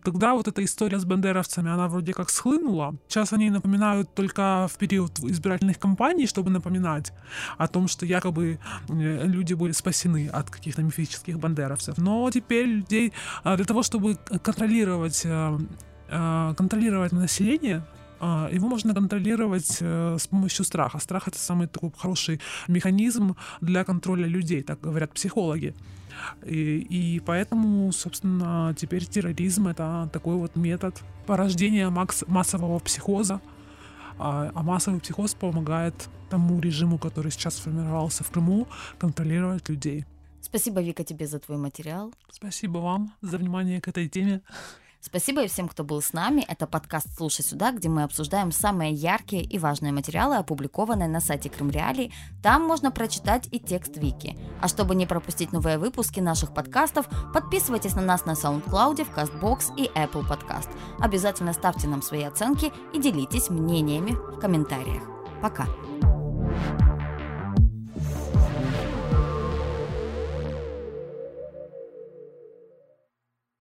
тогда 0.05 0.35
вот 0.35 0.49
эта 0.49 0.63
история 0.63 0.99
с 0.99 1.07
бандеровцами, 1.07 1.71
она 1.71 1.89
вроде 1.89 2.13
как 2.13 2.29
схлынула. 2.29 2.95
Сейчас 3.09 3.33
они 3.33 3.49
напоминают 3.49 4.15
только 4.15 4.69
в 4.71 4.77
период 4.77 5.19
избирательных 5.21 5.79
кампаний, 5.79 6.27
чтобы 6.27 6.51
напоминать 6.51 7.13
о 7.57 7.67
том, 7.67 7.89
что 7.89 8.05
якобы 8.05 8.59
э, 8.89 9.27
люди 9.27 9.55
были 9.55 9.73
спасены 9.73 10.29
от 10.29 10.51
каких-то 10.51 10.83
мифических 10.83 11.39
бандеровцев 11.39 11.62
бандеровцев. 11.63 11.99
Но 11.99 12.31
теперь 12.31 12.67
людей 12.67 13.13
а, 13.45 13.57
для 13.57 13.65
того, 13.65 13.83
чтобы 13.83 14.17
контролировать, 14.43 15.23
э, 15.25 15.59
э, 16.09 16.55
контролировать 16.57 17.13
население, 17.13 17.83
а, 18.21 18.49
его 18.53 18.69
можно 18.69 18.95
контролировать 18.95 19.79
э, 19.81 20.17
с 20.19 20.27
помощью 20.27 20.65
страха. 20.65 20.99
Страх 20.99 21.29
это 21.29 21.39
самый 21.39 21.67
такой 21.67 21.91
хороший 21.97 22.41
механизм 22.69 23.35
для 23.61 23.85
контроля 23.85 24.27
людей, 24.27 24.63
так 24.63 24.81
говорят 24.81 25.13
психологи. 25.13 25.75
И, 26.47 26.87
и 26.91 27.21
поэтому, 27.21 27.91
собственно, 27.93 28.75
теперь 28.77 29.05
терроризм 29.05 29.69
это 29.69 30.09
такой 30.13 30.37
вот 30.37 30.57
метод 30.57 31.03
порождения 31.27 31.91
макс- 31.91 32.25
массового 32.29 32.79
психоза. 32.79 33.41
А, 34.19 34.51
а 34.55 34.63
массовый 34.63 35.01
психоз 35.01 35.35
помогает 35.35 35.95
тому 36.31 36.61
режиму, 36.61 36.99
который 36.99 37.33
сейчас 37.33 37.57
сформировался 37.57 38.25
в 38.25 38.31
Крыму, 38.31 38.67
контролировать 38.99 39.69
людей. 39.69 40.05
Спасибо, 40.43 40.83
Вика, 40.83 41.05
тебе 41.05 41.27
за 41.27 41.39
твой 41.39 41.57
материал. 41.57 42.13
Спасибо 42.31 42.79
вам 42.79 43.15
за 43.23 43.39
внимание 43.39 43.81
к 43.81 43.89
этой 43.89 44.09
теме. 44.09 44.43
Спасибо 45.05 45.43
и 45.43 45.49
всем, 45.49 45.69
кто 45.69 45.83
был 45.83 46.01
с 46.01 46.13
нами. 46.13 46.45
Это 46.47 46.69
подкаст 46.69 47.09
«Слушай 47.17 47.43
сюда», 47.45 47.73
где 47.73 47.89
мы 47.89 48.05
обсуждаем 48.05 48.53
самые 48.53 48.93
яркие 48.93 49.43
и 49.43 49.59
важные 49.59 49.93
материалы, 49.93 50.37
опубликованные 50.37 51.09
на 51.09 51.21
сайте 51.21 51.51
Крым 51.51 51.71
Реалий. 51.71 52.15
Там 52.41 52.63
можно 52.63 52.93
прочитать 52.93 53.49
и 53.51 53.59
текст 53.59 53.97
Вики. 53.97 54.39
А 54.61 54.69
чтобы 54.69 54.95
не 54.95 55.07
пропустить 55.07 55.53
новые 55.53 55.79
выпуски 55.79 56.21
наших 56.21 56.55
подкастов, 56.55 57.09
подписывайтесь 57.35 57.97
на 57.97 58.03
нас 58.03 58.27
на 58.27 58.33
SoundCloud, 58.33 59.05
в 59.05 59.17
CastBox 59.17 59.77
и 59.77 59.87
Apple 59.89 60.23
Podcast. 60.29 60.71
Обязательно 61.01 61.53
ставьте 61.53 61.89
нам 61.89 62.01
свои 62.01 62.23
оценки 62.23 62.73
и 62.95 63.01
делитесь 63.01 63.51
мнениями 63.51 64.13
в 64.13 64.39
комментариях. 64.39 65.03
Пока! 65.43 65.67